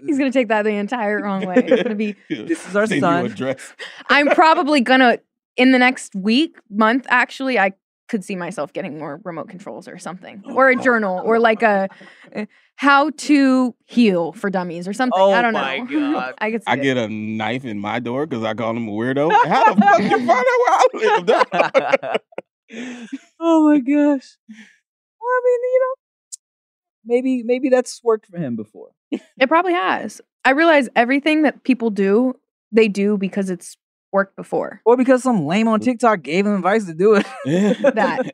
[0.06, 1.56] He's gonna take that the entire wrong way.
[1.58, 2.16] It's gonna be.
[2.30, 3.26] This is our Send you son.
[3.26, 3.74] a dress.
[4.10, 5.20] I'm probably gonna
[5.58, 7.06] in the next week, month.
[7.10, 7.74] Actually, I
[8.10, 11.88] could see myself getting more remote controls or something, or a journal, or like a
[12.36, 12.46] uh,
[12.76, 15.20] how to heal for dummies or something.
[15.20, 15.86] Oh I don't my know.
[16.14, 16.34] God.
[16.40, 16.82] I could see I it.
[16.82, 19.32] get a knife in my door because I call him a weirdo.
[19.48, 21.22] How the fuck you find out where I
[22.12, 22.22] live?
[23.40, 24.38] oh my gosh.
[25.20, 25.96] Well, I mean, you know,
[27.06, 28.90] maybe maybe that's worked for him before.
[29.12, 30.22] It probably has.
[30.46, 32.36] I realize everything that people do,
[32.72, 33.78] they do because it's
[34.12, 34.82] worked before.
[34.86, 37.26] Or because some lame on TikTok gave him advice to do it.
[37.46, 37.74] Yeah.
[37.94, 38.32] That.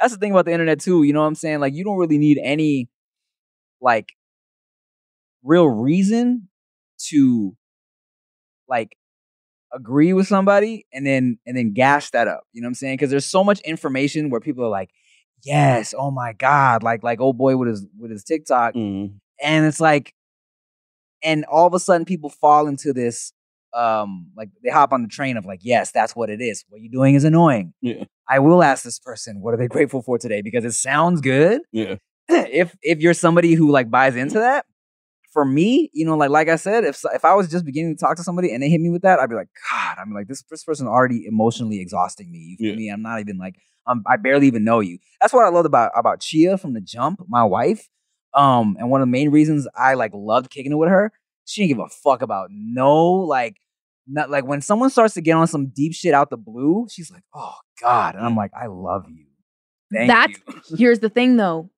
[0.00, 1.02] That's the thing about the internet too.
[1.02, 1.60] You know what I'm saying?
[1.60, 2.88] Like you don't really need any
[3.80, 4.12] like
[5.42, 6.48] real reason
[7.08, 7.54] to
[8.68, 8.96] like
[9.72, 12.44] agree with somebody and then and then gash that up.
[12.52, 12.96] You know what I'm saying?
[12.96, 14.90] Because there's so much information where people are like,
[15.44, 18.74] yes, oh my God, like like old boy with his with his TikTok.
[18.74, 19.14] Mm.
[19.42, 20.14] and it's like
[21.22, 23.32] and all of a sudden people fall into this
[23.74, 26.80] um like they hop on the train of like yes that's what it is what
[26.80, 28.04] you're doing is annoying Yeah.
[28.28, 31.60] i will ask this person what are they grateful for today because it sounds good
[31.72, 31.96] Yeah.
[32.28, 34.64] if if you're somebody who like buys into that
[35.32, 38.00] for me you know like like i said if if i was just beginning to
[38.00, 40.26] talk to somebody and they hit me with that i'd be like god i'm like
[40.26, 42.76] this, this person already emotionally exhausting me you feel Yeah.
[42.76, 43.54] me i'm not even like
[43.86, 46.80] I'm, i barely even know you that's what i loved about about chia from the
[46.80, 47.88] jump my wife
[48.32, 51.10] um, and one of the main reasons I like loved kicking it with her,
[51.50, 53.56] she didn't give a fuck about no like
[54.06, 57.10] not like when someone starts to get on some deep shit out the blue, she's
[57.10, 59.26] like, "Oh God," and I'm like, "I love you."
[59.92, 60.76] Thank That's you.
[60.78, 61.70] here's the thing though.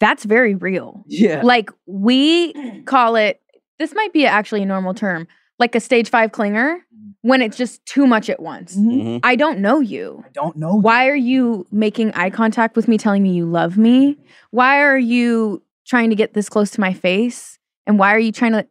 [0.00, 1.04] That's very real.
[1.06, 1.42] yeah.
[1.42, 2.52] Like we
[2.84, 3.40] call it
[3.78, 5.26] this might be actually a normal term,
[5.58, 6.78] like a stage 5 clinger
[7.22, 8.76] when it's just too much at once.
[8.76, 9.02] Mhm.
[9.02, 9.20] Mhm.
[9.22, 10.22] I don't know you.
[10.24, 10.76] I don't know.
[10.76, 14.16] Why are you making eye contact with me telling me you love me?
[14.50, 17.58] Why are you trying to get this close to my face?
[17.86, 18.66] And why are you trying to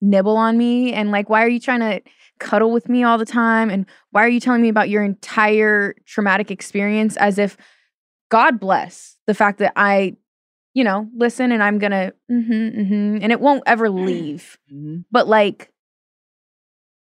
[0.00, 0.92] nibble on me?
[0.92, 2.00] And like why are you trying to
[2.38, 3.70] cuddle with me all the time?
[3.70, 7.56] And why are you telling me about your entire traumatic experience as if
[8.30, 10.16] God bless the fact that I,
[10.74, 14.58] you know, listen and I'm gonna mm-hmm, mm-hmm, and it won't ever leave.
[14.72, 15.04] Mhm.
[15.10, 15.70] But like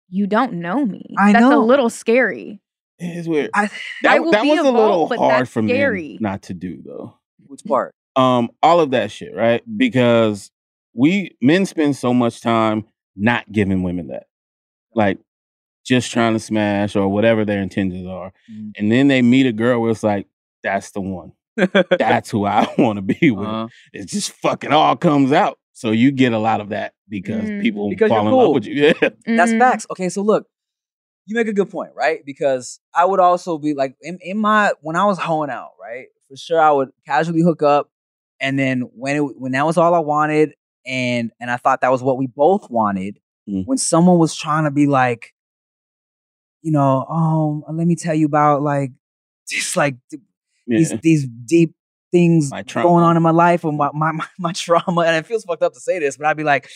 [0.10, 1.16] you don't know me.
[1.18, 1.62] I That's know.
[1.62, 2.62] a little scary.
[3.00, 3.50] It's weird.
[3.54, 3.70] I,
[4.04, 6.18] That, will that be was a a little vault, hard that's for me scary.
[6.22, 7.16] not to do though.
[7.48, 7.93] which part?
[8.16, 9.62] Um, all of that shit, right?
[9.78, 10.52] Because
[10.96, 12.86] we men spend so much time
[13.16, 14.24] not giving women that,
[14.96, 15.20] like
[15.86, 18.72] just trying to smash or whatever their intentions are, Mhm.
[18.78, 20.28] and then they meet a girl where it's like,
[20.64, 21.34] that's the one.
[22.00, 23.48] That's who I want to be with.
[23.48, 23.68] Uh-huh.
[23.93, 25.58] It just fucking all comes out.
[25.74, 27.62] So you get a lot of that because Mm.
[27.62, 28.54] people Because fall you're in love cool.
[28.56, 28.93] with you.
[29.02, 29.10] Yeah.
[29.38, 29.60] That's Mhm.
[29.60, 29.86] facts.
[29.91, 30.48] Okay, so look,
[31.28, 32.26] you make a good point, right?
[32.26, 36.08] Because I would also be like in, in my when I was hoeing out, right?
[36.28, 37.89] For sure, I would casually hook up,
[38.41, 40.56] and then when it when that was all I wanted,
[40.86, 43.20] and and I thought that was what we both wanted.
[43.50, 43.66] Mm.
[43.66, 45.34] When someone was trying to be like,
[46.62, 48.92] you know, um, let me tell you about like
[49.50, 50.22] just like th-
[50.68, 50.98] these Yeah.
[51.02, 51.76] these deep
[52.12, 52.50] things
[52.84, 55.64] going on in my life and my, my my my trauma, and it feels fucked
[55.64, 56.70] up to say this, but I'd be like,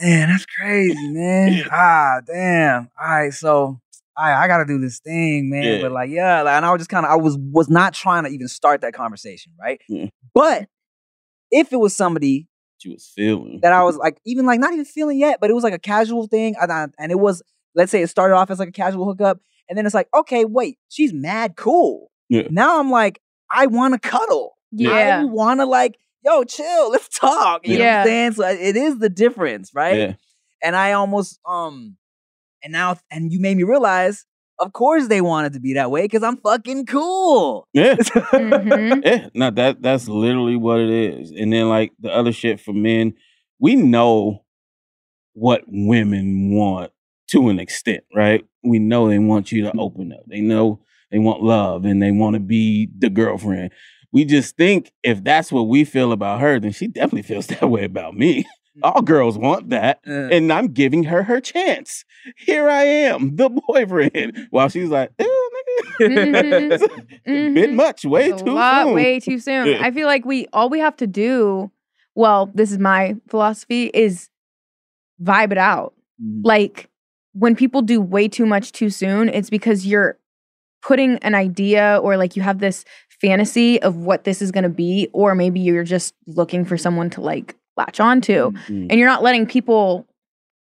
[0.00, 1.64] man, that's crazy, man.
[1.70, 2.88] ah, damn.
[3.00, 3.80] All right, so
[4.16, 5.64] I I gotta do this thing, man.
[5.64, 5.80] Yeah.
[5.82, 8.24] But like, yeah, like, and I was just kind of I was was not trying
[8.24, 9.80] to even start that conversation, right?
[9.88, 10.06] Yeah.
[10.34, 10.68] But
[11.50, 12.46] if it was somebody
[12.80, 13.60] She was feeling.
[13.62, 15.78] that I was like, even like not even feeling yet, but it was like a
[15.78, 17.42] casual thing, and, I- and it was
[17.74, 20.44] let's say it started off as like a casual hookup, and then it's like, okay,
[20.44, 22.10] wait, she's mad cool.
[22.28, 22.48] Yeah.
[22.50, 23.20] Now I'm like,
[23.50, 24.56] I want to cuddle.
[24.72, 25.20] Yeah.
[25.20, 27.66] I want to like, yo, chill, let's talk.
[27.66, 28.00] You know what Yeah.
[28.00, 28.32] I'm saying?
[28.32, 29.96] So it is the difference, right?
[29.96, 30.12] Yeah.
[30.62, 31.96] And I almost um,
[32.62, 34.24] and now and you made me realize,
[34.60, 37.66] of course they wanted to be that way because I'm fucking cool.
[37.72, 37.96] Yeah.
[38.32, 39.02] Mhm.
[39.04, 41.30] Yeah, no, that that's literally what it is.
[41.32, 43.14] And then like the other shit for men,
[43.58, 44.44] we know
[45.34, 46.92] what women want
[47.30, 48.44] to an extent, right?
[48.64, 50.20] We know they want you to open up.
[50.26, 50.80] They know
[51.10, 53.70] they want love and they want to be the girlfriend.
[54.12, 57.70] We just think if that's what we feel about her, then she definitely feels that
[57.70, 58.44] way about me.
[58.82, 60.00] All girls want that.
[60.06, 62.04] Uh, And I'm giving her her chance.
[62.36, 64.48] Here I am, the boyfriend.
[64.50, 65.24] While she's like, eh,
[66.00, 66.82] nigga.
[66.82, 67.74] A bit Mhm.
[67.74, 68.94] much, way too lot, soon.
[68.94, 69.66] way too soon.
[69.66, 69.78] Yeah.
[69.82, 71.70] I feel like we all we have to do,
[72.14, 74.28] well, this is my philosophy, is
[75.22, 75.94] vibe it out.
[76.22, 76.40] mhm.
[76.44, 76.88] Like
[77.32, 80.18] when people do way too much too soon, it's because you're
[80.82, 82.84] putting an idea or like you have this
[83.20, 87.10] fantasy of what this is going to be or maybe you're just looking for someone
[87.10, 90.06] to like latch onto Mm, and you're not letting people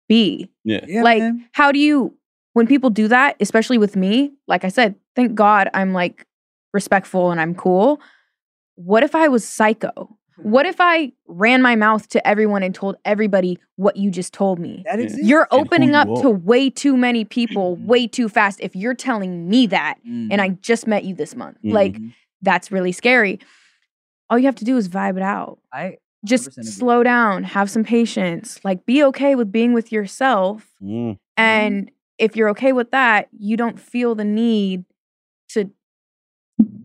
[0.08, 0.48] be.
[0.64, 0.84] yeah.
[0.86, 1.44] Yeah, like man.
[1.52, 2.14] how do you
[2.54, 6.26] when people do that, especially with me, like I said, thank God I'm like
[6.72, 8.00] respectful and I'm cool.
[8.74, 10.16] What if I was psycho?
[10.38, 14.58] What if I ran my mouth to everyone and told everybody what you just told
[14.58, 14.82] me?
[14.86, 15.04] that Yeah.
[15.04, 15.28] exists.
[15.28, 17.86] You're And who opening you up to way too many people Mhm.
[17.86, 20.40] way too fast if you're telling me that and Mhm.
[20.40, 21.58] I just met you this month.
[21.64, 22.12] Like Mhm.
[22.42, 23.38] that's really scary.
[24.30, 25.58] All you have to do is vibe it out.
[25.72, 30.66] I Just slow down, have some patience, like be okay with being with yourself.
[30.82, 34.84] Mm, And if you're okay with that, you don't feel the need
[35.50, 35.70] to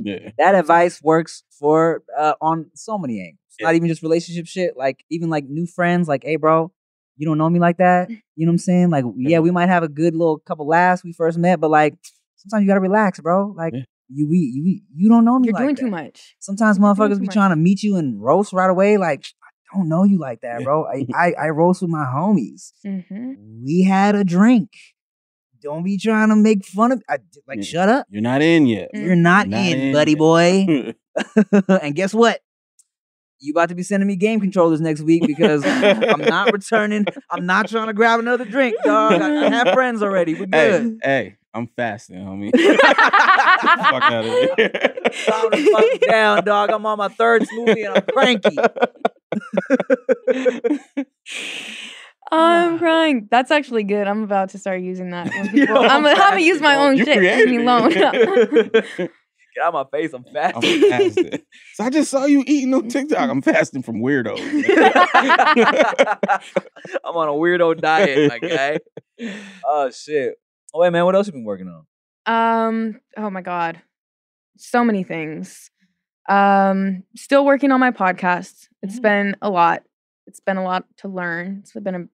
[0.03, 0.29] yeah.
[0.37, 3.39] that advice works for uh, on so many angles.
[3.59, 3.67] Yeah.
[3.67, 4.77] Not even just relationship shit.
[4.77, 6.07] Like even like new friends.
[6.07, 6.71] Like, hey, bro,
[7.17, 8.09] you don't know me like that.
[8.09, 8.89] You know what I'm saying?
[8.89, 11.95] Like, yeah, we might have a good little couple laughs we first met, but like
[12.35, 13.53] sometimes you gotta relax, bro.
[13.55, 13.83] Like Yeah.
[14.13, 15.47] You we you you don't know me.
[15.47, 15.81] you're like doing that.
[15.81, 16.35] too much.
[16.39, 17.33] Sometimes You're motherfuckers be much.
[17.33, 18.97] trying to meet you and roast right away.
[18.97, 19.25] Like,
[19.73, 20.85] I don't know you like that, bro.
[20.85, 22.71] I, I I roast with my homies.
[22.83, 23.33] hmm
[23.65, 24.69] We had a drink.
[25.61, 27.01] Don't be trying to make fun of.
[27.09, 27.63] I, like, Yeah.
[27.63, 28.05] shut up.
[28.09, 28.89] You're not in yet.
[28.93, 29.05] Mm.
[29.05, 30.17] You're not, Not in, in buddy yet.
[30.19, 30.93] boy.
[31.81, 32.41] and guess what?
[33.39, 37.05] You about to be sending me game controllers next week because I'm not returning.
[37.29, 39.21] I'm not trying to grab another drink, dog.
[39.21, 40.33] I, I have friends already.
[40.33, 40.99] We're hey, good.
[41.03, 42.51] hey, I'm fasting, homie.
[42.79, 44.55] Fuck out of here.
[45.27, 46.71] Calm the fuck down, dog.
[46.71, 48.57] I'm on my third smoothie and I'm cranky.
[52.31, 53.27] I'm crying.
[53.29, 54.07] That's actually good.
[54.07, 55.27] I'm about to start using that.
[55.29, 57.17] When people, Yo, I'm, gonna- I'm gonna use my own you shit.
[57.19, 57.61] Leave created me it.
[57.61, 57.89] alone.
[59.55, 60.13] Get out of my face.
[60.13, 60.55] I'm fat.
[60.55, 61.39] I'm fasting.
[61.75, 63.29] So I just saw you eating on TikTok.
[63.29, 64.39] I'm fasting from weirdos.
[67.03, 68.79] I'm on a weirdo diet, my guy.
[69.63, 70.35] Oh shit.
[70.73, 71.05] Oh wait, man.
[71.05, 71.85] What else have you been working on?
[72.25, 72.99] um.
[73.17, 73.81] Oh my god.
[74.57, 75.69] So many things.
[76.29, 77.03] Um.
[77.15, 78.69] Still working on my podcast.
[78.81, 79.01] It's Mhm.
[79.01, 79.83] been a lot.
[80.27, 81.57] It's been a lot to learn.
[81.61, 82.05] It's been a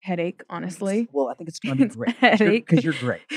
[0.00, 1.08] headache, honestly.
[1.12, 2.66] Well, I think it's gonna be It's a great headache.
[2.68, 3.20] because you're, great.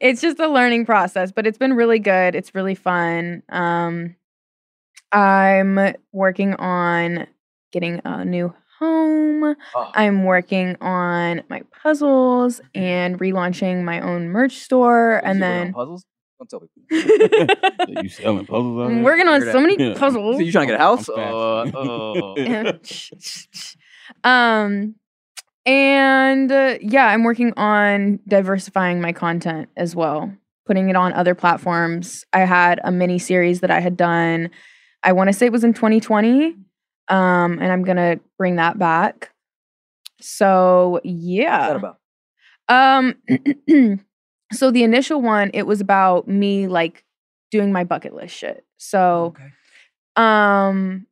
[0.00, 2.34] it's just a learning process, but it's been really good.
[2.34, 3.42] It's really fun.
[3.48, 4.16] Um,
[5.12, 7.26] I'm working on
[7.72, 9.44] getting a new home.
[9.74, 15.72] Oh, I'm working on my puzzles and relaunching my own merch store, you and then
[15.72, 16.04] puzzles.
[16.38, 16.68] Don't tell me.
[18.02, 19.94] you selling puzzles I'm working on so many Yeah.
[19.96, 20.36] puzzles.
[20.36, 21.06] So you trying to get a I'm house?
[21.06, 21.74] fasting.
[21.74, 23.08] Uh,
[24.24, 24.24] oh.
[24.24, 24.94] um
[25.66, 30.32] and uh, yeah i'm working on diversifying my content as well
[30.66, 34.50] putting it on other platforms i had a mini series that i had done
[35.04, 36.54] i want to say it was in 2020
[37.08, 39.30] um and i'm gonna bring that back
[40.20, 41.98] so What's that yeah about?
[42.68, 43.14] um
[44.52, 47.04] so the initial one it was about me like
[47.50, 49.50] doing my bucket list shit so Okay.
[50.16, 51.06] um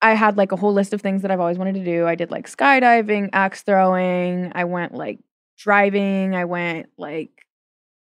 [0.00, 2.06] I had like a whole list of things that I've always wanted to do.
[2.06, 5.18] I did like skydiving, axe throwing, I went like
[5.58, 7.30] driving, I went like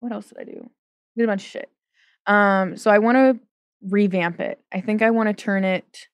[0.01, 0.69] what else did I do?
[1.15, 1.69] Did a bunch of shit.
[2.27, 3.39] Um so I want to
[3.89, 4.59] revamp it.
[4.73, 6.07] I think I want to turn it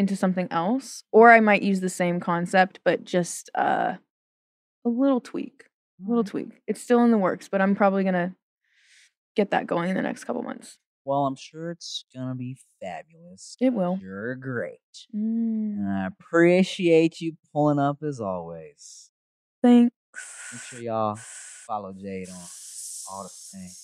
[0.00, 3.94] into something else or I might use the same concept but just uh
[4.84, 5.64] a little tweak.
[6.04, 6.62] A little tweak.
[6.66, 8.34] It's still in the works, but I'm probably going to
[9.36, 10.78] get that going in the next couple months.
[11.04, 13.56] Well, I'm sure it's gonna be fabulous.
[13.60, 13.98] It will.
[14.02, 14.78] You're great.
[15.14, 19.10] Mm, And I appreciate you pulling up as always.
[19.62, 19.94] thanks.
[20.52, 21.16] Make sure y'all
[21.66, 22.44] follow Jade on
[23.10, 23.79] all the things.